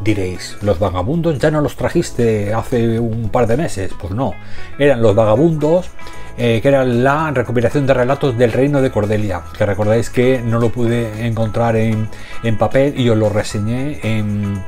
Diréis, 0.03 0.57
¿los 0.63 0.79
vagabundos 0.79 1.37
ya 1.37 1.51
no 1.51 1.61
los 1.61 1.75
trajiste 1.75 2.55
hace 2.55 2.99
un 2.99 3.29
par 3.29 3.45
de 3.45 3.55
meses? 3.55 3.91
Pues 4.01 4.11
no, 4.13 4.33
eran 4.79 4.99
los 4.99 5.13
vagabundos 5.13 5.91
eh, 6.37 6.59
que 6.61 6.67
era 6.67 6.85
la 6.85 7.31
recopilación 7.31 7.85
de 7.85 7.93
relatos 7.93 8.37
del 8.37 8.51
reino 8.51 8.81
de 8.81 8.91
Cordelia, 8.91 9.41
que 9.57 9.65
recordáis 9.65 10.09
que 10.09 10.41
no 10.41 10.59
lo 10.59 10.69
pude 10.69 11.25
encontrar 11.25 11.75
en, 11.75 12.09
papel 12.57 12.99
y 12.99 13.09
os 13.09 13.17
lo 13.17 13.29
reseñé 13.29 13.99
en, 14.03 14.63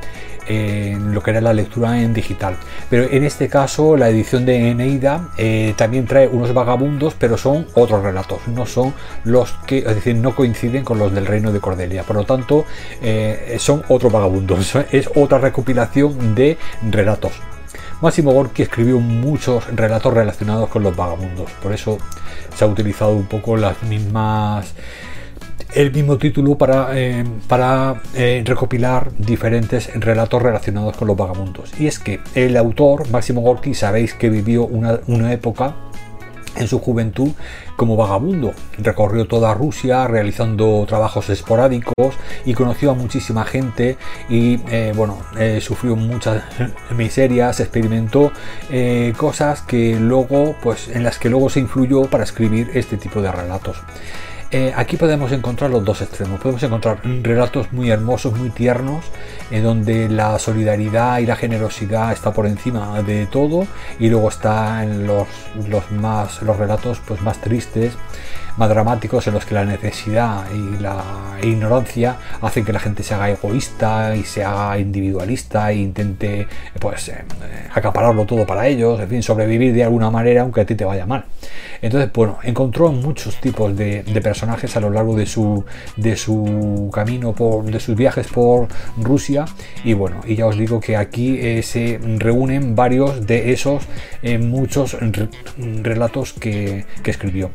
lo 1.12 1.22
que 1.22 1.30
era 1.30 1.40
la 1.40 1.54
lectura 1.54 2.00
en 2.02 2.12
digital. 2.12 2.56
Pero 2.90 3.04
en 3.04 3.24
este 3.24 3.48
caso 3.48 3.96
la 3.96 4.10
edición 4.10 4.44
de 4.44 4.70
Eneida 4.70 5.28
eh, 5.38 5.72
también 5.76 6.06
trae 6.06 6.28
unos 6.28 6.52
vagabundos, 6.52 7.14
pero 7.18 7.38
son 7.38 7.66
otros 7.74 8.02
relatos, 8.02 8.46
no 8.48 8.66
son 8.66 8.92
los 9.24 9.52
que, 9.66 9.78
es 9.78 9.94
decir, 9.94 10.16
no 10.16 10.34
coinciden 10.34 10.84
con 10.84 10.98
los 10.98 11.14
del 11.14 11.24
reino 11.24 11.50
de 11.50 11.60
Cordelia. 11.60 12.02
Por 12.02 12.16
lo 12.16 12.24
tanto, 12.24 12.66
eh, 13.00 13.56
son 13.58 13.82
otros 13.88 14.12
vagabundos, 14.12 14.74
es 14.92 15.08
otra 15.14 15.38
recopilación 15.38 16.34
de 16.34 16.58
relatos. 16.90 17.32
Máximo 18.00 18.32
Gorki 18.32 18.62
escribió 18.62 19.00
muchos 19.00 19.66
relatos 19.74 20.12
relacionados 20.12 20.68
con 20.68 20.82
los 20.82 20.96
vagabundos, 20.96 21.50
por 21.62 21.72
eso 21.72 21.98
se 22.54 22.64
ha 22.64 22.68
utilizado 22.68 23.12
un 23.12 23.26
poco 23.26 23.56
las 23.56 23.82
mismas 23.82 24.74
el 25.74 25.92
mismo 25.92 26.18
título 26.18 26.56
para, 26.56 26.96
eh, 26.96 27.24
para 27.48 28.00
eh, 28.14 28.42
recopilar 28.46 29.10
diferentes 29.18 29.92
relatos 29.94 30.40
relacionados 30.40 30.96
con 30.96 31.08
los 31.08 31.16
vagabundos. 31.16 31.72
Y 31.80 31.88
es 31.88 31.98
que 31.98 32.20
el 32.34 32.56
autor, 32.56 33.10
Máximo 33.10 33.40
Gorki, 33.40 33.74
sabéis 33.74 34.14
que 34.14 34.30
vivió 34.30 34.66
una, 34.66 35.00
una 35.08 35.32
época 35.32 35.74
en 36.56 36.68
su 36.68 36.78
juventud 36.78 37.30
como 37.76 37.96
vagabundo. 37.96 38.52
Recorrió 38.78 39.26
toda 39.26 39.54
Rusia 39.54 40.06
realizando 40.06 40.84
trabajos 40.86 41.30
esporádicos 41.30 42.14
y 42.44 42.54
conoció 42.54 42.90
a 42.90 42.94
muchísima 42.94 43.44
gente 43.44 43.96
y 44.28 44.60
eh, 44.70 44.92
bueno, 44.94 45.18
eh, 45.38 45.60
sufrió 45.60 45.96
muchas 45.96 46.42
miserias, 46.96 47.60
experimentó 47.60 48.32
eh, 48.70 49.12
cosas 49.16 49.62
que 49.62 49.96
luego, 49.98 50.56
pues 50.62 50.88
en 50.88 51.04
las 51.04 51.18
que 51.18 51.28
luego 51.28 51.50
se 51.50 51.60
influyó 51.60 52.04
para 52.04 52.24
escribir 52.24 52.70
este 52.74 52.96
tipo 52.96 53.22
de 53.22 53.32
relatos. 53.32 53.78
Eh, 54.56 54.72
aquí 54.76 54.96
podemos 54.96 55.32
encontrar 55.32 55.68
los 55.68 55.84
dos 55.84 56.00
extremos. 56.00 56.38
Podemos 56.38 56.62
encontrar 56.62 57.00
relatos 57.24 57.72
muy 57.72 57.90
hermosos, 57.90 58.38
muy 58.38 58.50
tiernos, 58.50 59.04
en 59.50 59.64
donde 59.64 60.08
la 60.08 60.38
solidaridad 60.38 61.18
y 61.18 61.26
la 61.26 61.34
generosidad 61.34 62.12
está 62.12 62.32
por 62.32 62.46
encima 62.46 63.02
de 63.02 63.26
todo, 63.26 63.66
y 63.98 64.10
luego 64.10 64.28
están 64.28 65.08
los, 65.08 65.26
los 65.68 65.90
más 65.90 66.40
los 66.42 66.56
relatos 66.56 67.00
pues 67.04 67.20
más 67.20 67.40
tristes, 67.40 67.94
más 68.56 68.68
dramáticos 68.68 69.26
en 69.26 69.34
los 69.34 69.44
que 69.44 69.54
la 69.54 69.64
necesidad 69.64 70.44
y 70.52 70.80
la 70.82 71.02
ignorancia 71.42 72.16
hacen 72.40 72.64
que 72.64 72.72
la 72.72 72.80
gente 72.80 73.02
se 73.02 73.14
haga 73.14 73.30
egoísta 73.30 74.14
y 74.16 74.22
se 74.22 74.44
haga 74.44 74.78
individualista 74.78 75.70
e 75.70 75.76
intente 75.76 76.46
pues 76.78 77.08
eh, 77.08 77.24
acapararlo 77.72 78.24
todo 78.24 78.46
para 78.46 78.66
ellos, 78.66 79.00
en 79.00 79.08
fin, 79.08 79.22
sobrevivir 79.22 79.72
de 79.74 79.84
alguna 79.84 80.10
manera 80.10 80.42
aunque 80.42 80.60
a 80.60 80.66
ti 80.66 80.74
te 80.74 80.84
vaya 80.84 81.06
mal. 81.06 81.24
Entonces, 81.82 82.10
bueno, 82.14 82.38
encontró 82.42 82.92
muchos 82.92 83.40
tipos 83.40 83.76
de, 83.76 84.04
personajes 84.22 84.74
a 84.76 84.80
lo 84.80 84.88
largo 84.88 85.16
de 85.16 85.26
su, 85.26 85.64
de 85.96 86.16
su 86.16 86.90
camino, 86.94 87.34
por, 87.34 87.64
de 87.64 87.78
sus 87.78 87.94
viajes 87.94 88.26
por 88.28 88.68
Rusia 88.96 89.44
y 89.84 89.92
bueno, 89.92 90.22
y 90.26 90.36
ya 90.36 90.46
os 90.46 90.56
digo 90.56 90.80
que 90.80 90.96
aquí 90.96 91.38
eh, 91.38 91.62
se 91.62 92.00
reúnen 92.18 92.74
varios 92.74 93.26
de 93.26 93.52
esos 93.52 93.84
eh, 94.22 94.38
muchos 94.38 94.96
relatos 95.82 96.32
que, 96.32 96.86
que 97.02 97.10
escribió. 97.10 97.50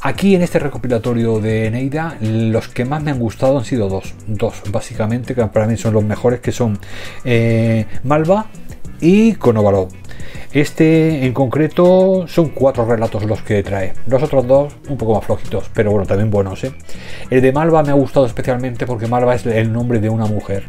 Aquí 0.00 0.36
en 0.36 0.41
este 0.42 0.58
recopilatorio 0.58 1.40
de 1.40 1.70
Neida, 1.70 2.16
los 2.20 2.68
que 2.68 2.84
más 2.84 3.02
me 3.02 3.10
han 3.10 3.18
gustado 3.18 3.58
han 3.58 3.64
sido 3.64 3.88
dos, 3.88 4.14
dos 4.26 4.62
básicamente, 4.70 5.34
que 5.34 5.44
para 5.46 5.66
mí 5.66 5.76
son 5.76 5.94
los 5.94 6.04
mejores, 6.04 6.40
que 6.40 6.52
son 6.52 6.78
eh, 7.24 7.86
Malva 8.04 8.46
y 9.00 9.34
Konovalov. 9.34 9.88
Este 10.52 11.24
en 11.24 11.32
concreto 11.32 12.26
son 12.28 12.50
cuatro 12.50 12.84
relatos 12.84 13.24
los 13.24 13.42
que 13.42 13.62
trae. 13.62 13.94
Los 14.06 14.22
otros 14.22 14.46
dos 14.46 14.74
un 14.88 14.98
poco 14.98 15.14
más 15.14 15.24
flojitos, 15.24 15.70
pero 15.72 15.90
bueno, 15.90 16.06
también 16.06 16.30
buenos. 16.30 16.62
¿eh? 16.64 16.72
El 17.30 17.40
de 17.40 17.52
Malva 17.52 17.82
me 17.82 17.90
ha 17.90 17.94
gustado 17.94 18.26
especialmente 18.26 18.86
porque 18.86 19.06
Malva 19.06 19.34
es 19.34 19.46
el 19.46 19.72
nombre 19.72 19.98
de 19.98 20.08
una 20.08 20.26
mujer. 20.26 20.64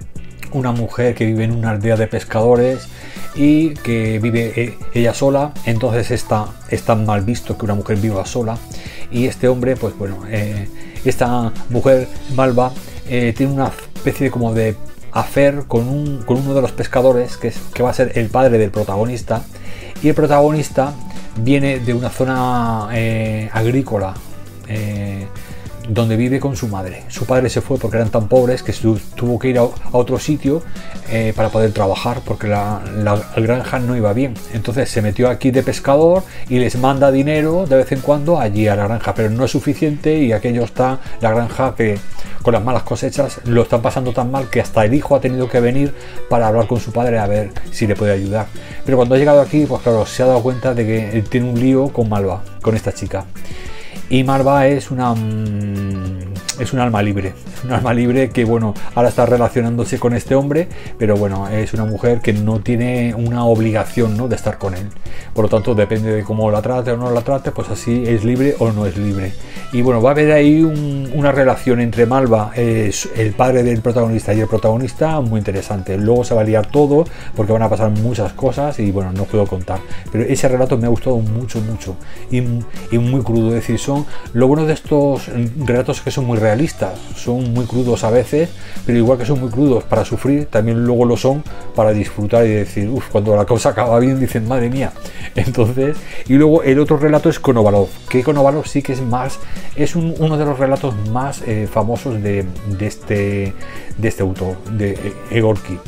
Una 0.54 0.72
mujer 0.72 1.16
que 1.16 1.26
vive 1.26 1.44
en 1.44 1.52
una 1.52 1.72
aldea 1.72 1.98
de 1.98 2.08
pescadores 2.08 2.88
y 3.36 3.74
que 3.74 4.20
vive 4.20 4.54
eh, 4.56 4.78
ella 4.94 5.14
sola. 5.14 5.52
Entonces 5.66 6.12
está, 6.12 6.46
es 6.70 6.84
tan 6.84 7.06
mal 7.06 7.22
visto 7.22 7.58
que 7.58 7.66
una 7.66 7.76
mujer 7.76 7.98
viva 7.98 8.26
sola 8.26 8.58
y 9.14 9.28
este 9.28 9.48
hombre, 9.48 9.76
pues 9.76 9.98
bueno, 9.98 10.24
eh, 10.28 10.68
esta 11.06 11.54
mujer 11.70 12.10
malva 12.36 12.74
eh, 13.08 13.34
tiene 13.38 13.54
una 13.54 13.68
especie 13.96 14.26
de 14.26 14.32
como 14.32 14.54
de 14.54 14.76
afer 15.12 15.66
con, 15.68 15.88
un, 15.88 16.24
con 16.24 16.38
uno 16.38 16.56
de 16.56 16.62
los 16.62 16.72
pescadores 16.72 17.38
que, 17.38 17.50
es, 17.50 17.58
que 17.74 17.84
va 17.84 17.92
a 17.92 17.94
ser 17.94 18.18
el 18.18 18.30
padre 18.30 18.58
del 18.58 18.72
protagonista 18.72 19.44
y 20.02 20.10
el 20.10 20.16
protagonista 20.16 20.94
viene 21.38 21.80
de 21.80 21.94
una 21.94 22.10
zona 22.10 22.90
eh, 22.94 23.50
agrícola 23.54 24.16
donde 25.88 26.16
vive 26.16 26.40
con 26.40 26.56
su 26.56 26.68
madre. 26.68 27.04
Su 27.10 27.26
padre 27.26 27.50
se 27.50 27.62
fue 27.62 27.78
porque 27.78 27.98
eran 27.98 28.10
tan 28.10 28.28
pobres 28.28 28.64
que 28.64 28.74
tuvo 29.16 29.40
que 29.40 29.50
ir 29.50 29.60
a, 29.60 29.64
otro 29.92 30.20
sitio 30.20 30.62
eh, 31.10 31.34
para 31.36 31.50
poder 31.50 31.72
trabajar 31.72 32.22
porque 32.26 32.48
la, 32.48 32.82
granja 33.36 33.80
no 33.80 33.96
iba 33.96 34.14
bien. 34.14 34.34
Entonces 34.54 34.90
se 34.90 35.02
metió 35.02 35.30
aquí 35.30 35.52
de 35.52 35.64
pescador 35.64 36.24
y 36.50 36.60
les 36.60 36.78
manda 36.78 37.12
dinero 37.12 37.66
de 37.68 37.78
vez 37.78 37.92
en 37.92 38.02
cuando 38.02 38.40
allí 38.40 38.68
a 38.68 38.76
la 38.76 38.88
granja, 38.88 39.14
pero 39.14 39.30
no 39.30 39.46
es 39.46 39.52
suficiente 39.52 40.18
y 40.18 40.32
aquello 40.32 40.64
está, 40.64 41.00
la 41.22 41.32
granja 41.32 41.76
que 41.76 41.98
con 42.42 42.54
las 42.54 42.64
malas 42.64 42.84
cosechas 42.84 43.40
lo 43.46 43.64
están 43.64 43.82
pasando 43.82 44.12
tan 44.12 44.30
mal 44.30 44.50
que 44.50 44.60
hasta 44.60 44.84
el 44.84 44.94
hijo 44.94 45.16
ha 45.16 45.22
tenido 45.22 45.48
que 45.48 45.60
venir 45.60 45.94
para 46.30 46.48
hablar 46.48 46.68
con 46.68 46.80
su 46.80 46.92
padre 46.92 47.18
a 47.18 47.28
ver 47.28 47.52
si 47.72 47.88
le 47.88 47.96
puede 47.96 48.12
ayudar. 48.12 48.48
Pero 48.86 48.98
cuando 48.98 49.16
ha 49.16 49.18
llegado 49.18 49.42
aquí, 49.42 49.66
pues 49.66 49.82
claro, 49.82 50.06
se 50.06 50.24
ha 50.24 50.26
dado 50.26 50.42
cuenta 50.42 50.74
de 50.74 50.86
que 50.86 51.24
tiene 51.30 51.50
un 51.50 51.60
lío 51.60 51.88
con 51.90 52.10
Malva, 52.10 52.44
con 52.62 52.76
esta 52.76 52.92
chica. 52.92 53.26
Y 54.14 54.24
Marva 54.24 54.68
es 54.68 54.92
una 54.92 55.16
mm, 55.16 56.33
es 56.60 56.74
un 56.74 56.80
alma 56.80 57.02
libre, 57.02 57.34
un 57.64 57.72
alma 57.72 57.94
libre 57.94 58.30
que 58.30 58.46
bueno, 58.46 58.74
ahora 58.96 59.10
está 59.10 59.26
relacionándose 59.26 60.00
con 60.00 60.14
este 60.14 60.36
hombre, 60.36 60.68
pero 60.98 61.16
bueno, 61.18 61.48
es 61.48 61.74
una 61.74 61.86
mujer 61.86 62.22
que 62.22 62.34
no 62.34 62.60
tiene 62.60 63.14
una 63.16 63.46
obligación 63.46 64.18
¿no? 64.18 64.28
de 64.28 64.36
estar 64.36 64.58
con 64.58 64.74
él. 64.74 64.90
Por 65.34 65.46
lo 65.46 65.50
tanto, 65.50 65.76
depende 65.76 66.14
de 66.14 66.24
cómo 66.24 66.50
la 66.52 66.62
trate 66.62 66.92
o 66.92 66.98
no 66.98 67.10
la 67.12 67.22
trate, 67.22 67.52
pues 67.52 67.70
así 67.70 68.04
es 68.06 68.24
libre 68.24 68.56
o 68.60 68.72
no 68.72 68.86
es 68.86 68.98
libre. 68.98 69.34
Y 69.72 69.82
bueno, 69.82 70.02
va 70.02 70.10
a 70.10 70.14
haber 70.14 70.32
ahí 70.32 70.62
una 70.62 71.32
relación 71.32 71.80
entre 71.80 72.06
Malva, 72.06 72.52
el 72.56 73.34
padre 73.36 73.64
del 73.64 73.82
protagonista 73.82 74.34
y 74.34 74.42
el 74.42 74.48
protagonista, 74.48 75.20
muy 75.22 75.40
interesante. 75.40 75.98
Luego 75.98 76.24
se 76.24 76.36
va 76.36 76.42
a 76.42 76.44
liar 76.44 76.68
todo 76.68 77.06
porque 77.36 77.52
van 77.52 77.64
a 77.64 77.70
pasar 77.70 77.90
muchas 77.90 78.34
cosas 78.34 78.80
y 78.80 78.92
bueno, 78.92 79.12
no 79.12 79.24
puedo 79.24 79.48
contar. 79.48 79.80
Pero 80.12 80.24
ese 80.26 80.48
relato 80.48 80.78
me 80.78 80.86
ha 80.86 80.90
gustado 80.90 81.18
mucho, 81.18 81.60
mucho 81.62 81.96
y, 82.30 82.38
y 82.92 83.00
muy 83.00 83.22
crudo. 83.24 83.50
Es 83.50 83.56
decir, 83.56 83.80
son 83.80 84.06
lo 84.34 84.48
bueno 84.48 84.66
de 84.66 84.74
estos 84.74 85.30
relatos 85.58 86.02
que 86.02 86.12
son 86.12 86.26
muy 86.26 86.38
realistas, 86.44 87.00
son 87.16 87.54
muy 87.54 87.66
crudos 87.66 88.04
a 88.04 88.10
veces, 88.10 88.50
pero 88.86 88.98
igual 88.98 89.18
que 89.18 89.26
son 89.26 89.40
muy 89.40 89.50
crudos 89.50 89.86
para 89.86 90.04
sufrir, 90.04 90.48
también 90.48 90.86
luego 90.86 91.06
lo 91.06 91.16
son 91.16 91.42
para 91.74 91.94
disfrutar 91.94 92.46
y 92.46 92.50
decir, 92.50 92.90
uff, 92.90 93.08
cuando 93.10 93.34
la 93.36 93.46
cosa 93.46 93.70
acaba 93.70 93.98
bien 94.00 94.20
dicen, 94.20 94.46
madre 94.46 94.70
mía. 94.70 94.92
Entonces, 95.36 95.96
y 96.28 96.34
luego 96.34 96.62
el 96.64 96.80
otro 96.80 96.98
relato 96.98 97.30
es 97.30 97.40
Konovalov, 97.40 97.88
que 98.10 98.24
Konovalov 98.24 98.68
sí 98.68 98.82
que 98.82 98.92
es 98.92 99.02
más, 99.02 99.40
es 99.78 99.96
uno 99.96 100.38
de 100.38 100.46
los 100.46 100.60
relatos 100.60 100.94
más 101.10 101.42
eh, 101.48 101.68
famosos 101.72 102.22
de, 102.22 102.46
este, 102.82 103.54
de 103.98 104.08
este 104.08 104.22
autor, 104.22 104.58
de 104.66 105.14
Egorki. 105.32 105.80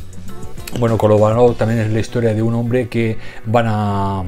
Bueno, 0.77 0.97
Konovalov 0.97 1.55
también 1.55 1.79
es 1.79 1.91
la 1.91 1.99
historia 1.99 2.33
de 2.33 2.41
un 2.41 2.53
hombre 2.53 2.89
que 2.89 3.17
van 3.45 3.65
a 3.67 4.23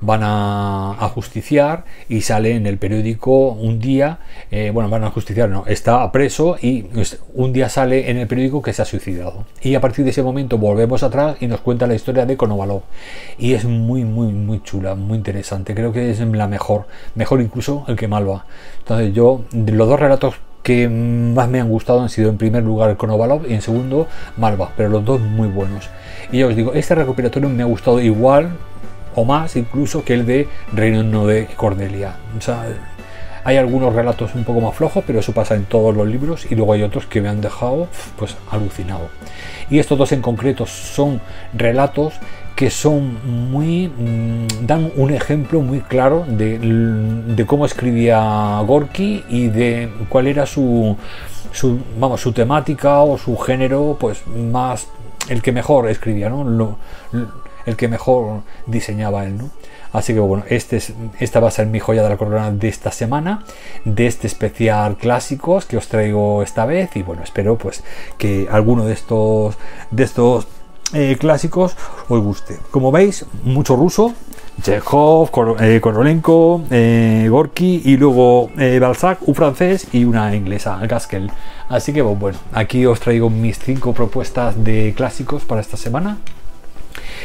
van 0.00 0.20
a, 0.22 1.10
justiciar 1.14 1.84
y 2.08 2.20
sale 2.20 2.54
en 2.54 2.66
el 2.66 2.78
periódico 2.78 3.50
un 3.50 3.80
día, 3.80 4.18
eh, 4.50 4.70
bueno, 4.72 4.88
van 4.88 5.04
a 5.04 5.10
justiciar, 5.10 5.48
no, 5.48 5.64
está 5.66 6.10
preso 6.12 6.56
y 6.60 6.82
pues, 6.82 7.18
un 7.34 7.52
día 7.52 7.68
sale 7.68 8.10
en 8.10 8.18
el 8.18 8.26
periódico 8.26 8.62
que 8.62 8.72
se 8.72 8.82
ha 8.82 8.84
suicidado. 8.84 9.46
Y 9.62 9.74
a 9.74 9.80
partir 9.80 10.04
de 10.04 10.10
ese 10.10 10.22
momento 10.22 10.58
volvemos 10.58 11.02
atrás 11.02 11.36
y 11.40 11.46
nos 11.46 11.60
cuenta 11.60 11.86
la 11.86 11.94
historia 11.94 12.26
de 12.26 12.36
Konovalov. 12.36 12.82
Y 13.38 13.54
es 13.54 13.64
muy, 13.64 14.04
muy, 14.04 14.32
muy 14.32 14.62
chula, 14.62 14.94
muy 14.94 15.18
interesante. 15.18 15.74
Creo 15.74 15.92
que 15.92 16.10
es 16.10 16.20
la 16.20 16.46
mejor, 16.46 16.86
mejor 17.14 17.40
incluso 17.40 17.84
el 17.88 17.96
que 17.96 18.08
Malva. 18.08 18.46
Entonces 18.78 19.12
yo, 19.12 19.42
los 19.52 19.88
dos 19.88 19.98
relatos 19.98 20.36
que 20.62 20.88
más 20.88 21.48
me 21.48 21.60
han 21.60 21.68
gustado 21.68 22.02
han 22.02 22.08
sido 22.08 22.30
en 22.30 22.38
primer 22.38 22.62
lugar 22.62 22.96
Konovalov 22.96 23.46
y 23.48 23.54
en 23.54 23.62
segundo 23.62 24.06
Malva, 24.36 24.72
pero 24.76 24.88
los 24.88 25.04
dos 25.04 25.20
muy 25.20 25.48
buenos. 25.48 25.88
Y 26.30 26.38
ya 26.38 26.46
os 26.46 26.56
digo, 26.56 26.74
este 26.74 26.94
recopilatorio 26.94 27.48
me 27.48 27.62
ha 27.62 27.66
gustado 27.66 28.00
igual 28.00 28.50
o 29.14 29.24
más 29.24 29.56
incluso 29.56 30.04
que 30.04 30.14
el 30.14 30.26
de 30.26 30.48
Reino 30.72 31.26
de 31.26 31.46
Cordelia. 31.56 32.16
O 32.36 32.40
sea, 32.40 32.66
hay 33.44 33.56
algunos 33.56 33.94
relatos 33.94 34.34
un 34.34 34.44
poco 34.44 34.60
más 34.60 34.74
flojos, 34.74 35.02
pero 35.06 35.20
eso 35.20 35.32
pasa 35.32 35.54
en 35.54 35.64
todos 35.64 35.96
los 35.96 36.06
libros 36.06 36.46
y 36.50 36.54
luego 36.54 36.74
hay 36.74 36.82
otros 36.82 37.06
que 37.06 37.20
me 37.20 37.28
han 37.28 37.40
dejado 37.40 37.88
pues 38.16 38.36
alucinado. 38.50 39.08
Y 39.70 39.78
estos 39.78 39.96
dos 39.96 40.12
en 40.12 40.22
concreto 40.22 40.66
son 40.66 41.20
relatos 41.54 42.14
que 42.58 42.70
son 42.70 43.52
muy 43.52 43.86
mm, 43.86 44.66
dan 44.66 44.90
un 44.96 45.14
ejemplo 45.14 45.60
muy 45.60 45.78
claro 45.78 46.24
de, 46.26 47.44
cómo 47.46 47.64
escribía 47.64 48.60
Gorky 48.66 49.24
y 49.28 49.46
de 49.46 49.88
cuál 50.08 50.26
era 50.26 50.44
su, 50.44 50.96
su, 51.52 51.78
vamos, 52.00 52.20
su 52.20 52.32
temática 52.32 52.98
o 53.02 53.16
su 53.16 53.36
género 53.36 53.96
pues 54.00 54.26
más 54.26 54.88
el 55.28 55.40
que 55.40 55.52
mejor 55.52 55.88
escribía 55.88 56.30
¿no? 56.30 56.78
El 57.64 57.76
que 57.76 57.86
mejor 57.86 58.40
diseñaba 58.66 59.24
él, 59.24 59.38
¿no? 59.38 59.50
Así 59.92 60.12
que 60.12 60.18
bueno, 60.18 60.42
este 60.48 60.78
es, 60.78 60.92
esta 61.20 61.38
va 61.38 61.48
a 61.48 61.52
ser 61.52 61.68
mi 61.68 61.78
joya 61.78 62.02
de 62.02 62.08
la 62.08 62.16
corona 62.16 62.50
de 62.50 62.66
esta 62.66 62.90
semana, 62.90 63.44
de 63.84 64.08
este 64.08 64.26
especial 64.26 64.96
clásicos 64.96 65.64
que 65.64 65.76
os 65.76 65.86
traigo 65.86 66.42
esta 66.42 66.66
vez 66.66 66.96
y 66.96 67.02
bueno, 67.02 67.22
espero 67.22 67.56
pues 67.56 67.84
que 68.18 68.48
alguno 68.50 68.84
de 68.84 68.94
estos 68.94 69.56
de 69.92 70.02
estos 70.02 70.48
eh, 70.94 71.16
clásicos 71.18 71.76
os 72.08 72.20
guste. 72.20 72.58
Como 72.70 72.90
veis, 72.90 73.24
mucho 73.44 73.76
ruso, 73.76 74.14
Chekhov, 74.62 75.30
Korolenko, 75.30 76.62
eh, 76.70 77.24
eh, 77.24 77.28
Gorky 77.28 77.82
y 77.84 77.96
luego 77.96 78.50
Balzac, 78.80 79.18
un 79.26 79.34
francés 79.34 79.86
y 79.92 80.04
una 80.04 80.34
inglesa, 80.34 80.78
Gaskell. 80.86 81.30
Así 81.68 81.92
que 81.92 82.02
bueno, 82.02 82.38
aquí 82.52 82.86
os 82.86 83.00
traigo 83.00 83.30
mis 83.30 83.58
cinco 83.58 83.92
propuestas 83.92 84.62
de 84.64 84.94
clásicos 84.96 85.44
para 85.44 85.60
esta 85.60 85.76
semana. 85.76 86.18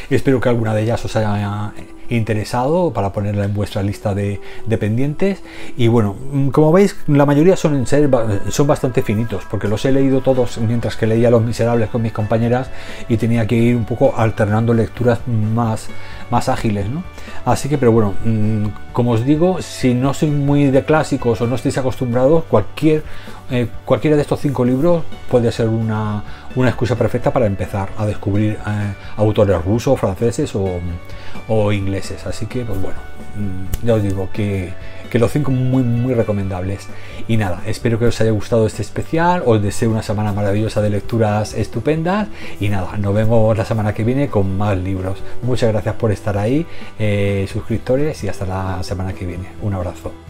Espero 0.10 0.40
que 0.40 0.50
alguna 0.50 0.76
de 0.76 0.84
ellas 0.84 1.04
os 1.06 1.16
haya 1.16 1.72
interesado 2.10 2.92
para 2.94 3.12
ponerla 3.12 3.46
en 3.46 3.54
vuestra 3.54 3.84
lista 3.84 4.14
de, 4.14 4.40
pendientes. 4.80 5.42
Y 5.78 5.88
bueno, 5.88 6.16
mm, 6.32 6.50
como 6.50 6.72
veis, 6.72 6.96
la 7.08 7.26
mayoría 7.26 7.56
son, 7.56 7.86
ser, 7.86 8.10
son 8.50 8.68
bastante 8.68 9.02
finitos, 9.02 9.44
porque 9.50 9.68
los 9.68 9.86
he 9.86 9.92
leído 9.92 10.22
todos 10.22 10.58
mientras 10.58 10.96
que 10.96 11.08
leía 11.08 11.30
Los 11.30 11.44
Miserables 11.44 11.90
con 11.90 12.02
mis 12.02 12.12
compañeras 12.12 12.70
y 13.10 13.18
tenía 13.18 13.48
que 13.48 13.56
ir 13.56 13.76
un 13.76 13.86
poco 13.86 14.14
alternando 14.16 14.74
lecturas 14.74 15.20
más, 15.28 15.88
más 16.30 16.50
ágiles, 16.50 16.90
¿no? 16.90 17.04
Así 17.46 17.68
que, 17.68 17.78
pero 17.78 17.92
bueno, 17.92 18.14
mm, 18.24 18.94
como 18.94 19.12
os 19.12 19.26
digo, 19.26 19.62
si 19.62 19.94
no 19.94 20.14
sois 20.14 20.32
muy 20.32 20.72
de 20.72 20.84
clásicos 20.84 21.42
o 21.42 21.48
no 21.48 21.56
estáis 21.56 21.78
acostumbrados, 21.78 22.46
cualquier, 22.46 23.04
eh, 23.52 23.68
cualquiera 23.86 24.16
de 24.16 24.22
estos 24.22 24.40
cinco 24.40 24.64
libros 24.64 25.04
puede 25.30 25.52
ser 25.52 25.68
una, 25.68 26.24
una 26.56 26.70
excusa 26.70 26.96
perfecta 26.96 27.32
para 27.32 27.46
empezar 27.46 27.90
a 27.98 28.06
descubrir 28.06 28.54
eh, 28.54 28.94
autores 29.18 29.64
rusos, 29.64 30.00
franceses 30.00 30.54
o, 30.56 31.72
ingleses. 31.72 32.26
Así 32.26 32.46
que, 32.46 32.64
pues 32.64 32.82
bueno, 32.82 32.98
mm, 33.36 33.86
ya 33.86 33.96
os 33.96 34.04
digo 34.04 34.30
que, 34.32 34.74
que 35.10 35.20
los 35.20 35.32
cinco 35.32 35.52
muy, 35.52 35.84
muy 35.84 36.14
recomendables. 36.14 36.88
Y 37.28 37.38
nada, 37.38 37.62
espero 37.66 38.00
que 38.00 38.06
os 38.06 38.20
haya 38.22 38.32
gustado 38.32 38.66
este 38.66 38.82
especial, 38.82 39.44
os 39.46 39.62
deseo 39.62 39.92
una 39.92 40.02
semana 40.02 40.34
maravillosa 40.34 40.82
de 40.82 40.90
lecturas 40.90 41.54
estupendas 41.54 42.28
y 42.60 42.70
nada, 42.70 42.98
nos 42.98 43.14
vemos 43.14 43.58
la 43.58 43.66
semana 43.66 43.94
que 43.94 44.04
viene 44.04 44.28
con 44.28 44.58
más 44.58 44.78
libros. 44.78 45.20
Muchas 45.42 45.72
gracias 45.72 45.96
por 45.96 46.12
estar 46.12 46.38
ahí, 46.38 46.66
eh, 46.98 47.48
suscriptores 47.52 48.24
y 48.24 48.28
hasta 48.28 48.46
la 48.46 48.84
semana 48.84 49.14
que 49.14 49.26
viene. 49.26 49.50
Un 49.62 49.74
abrazo. 49.74 50.23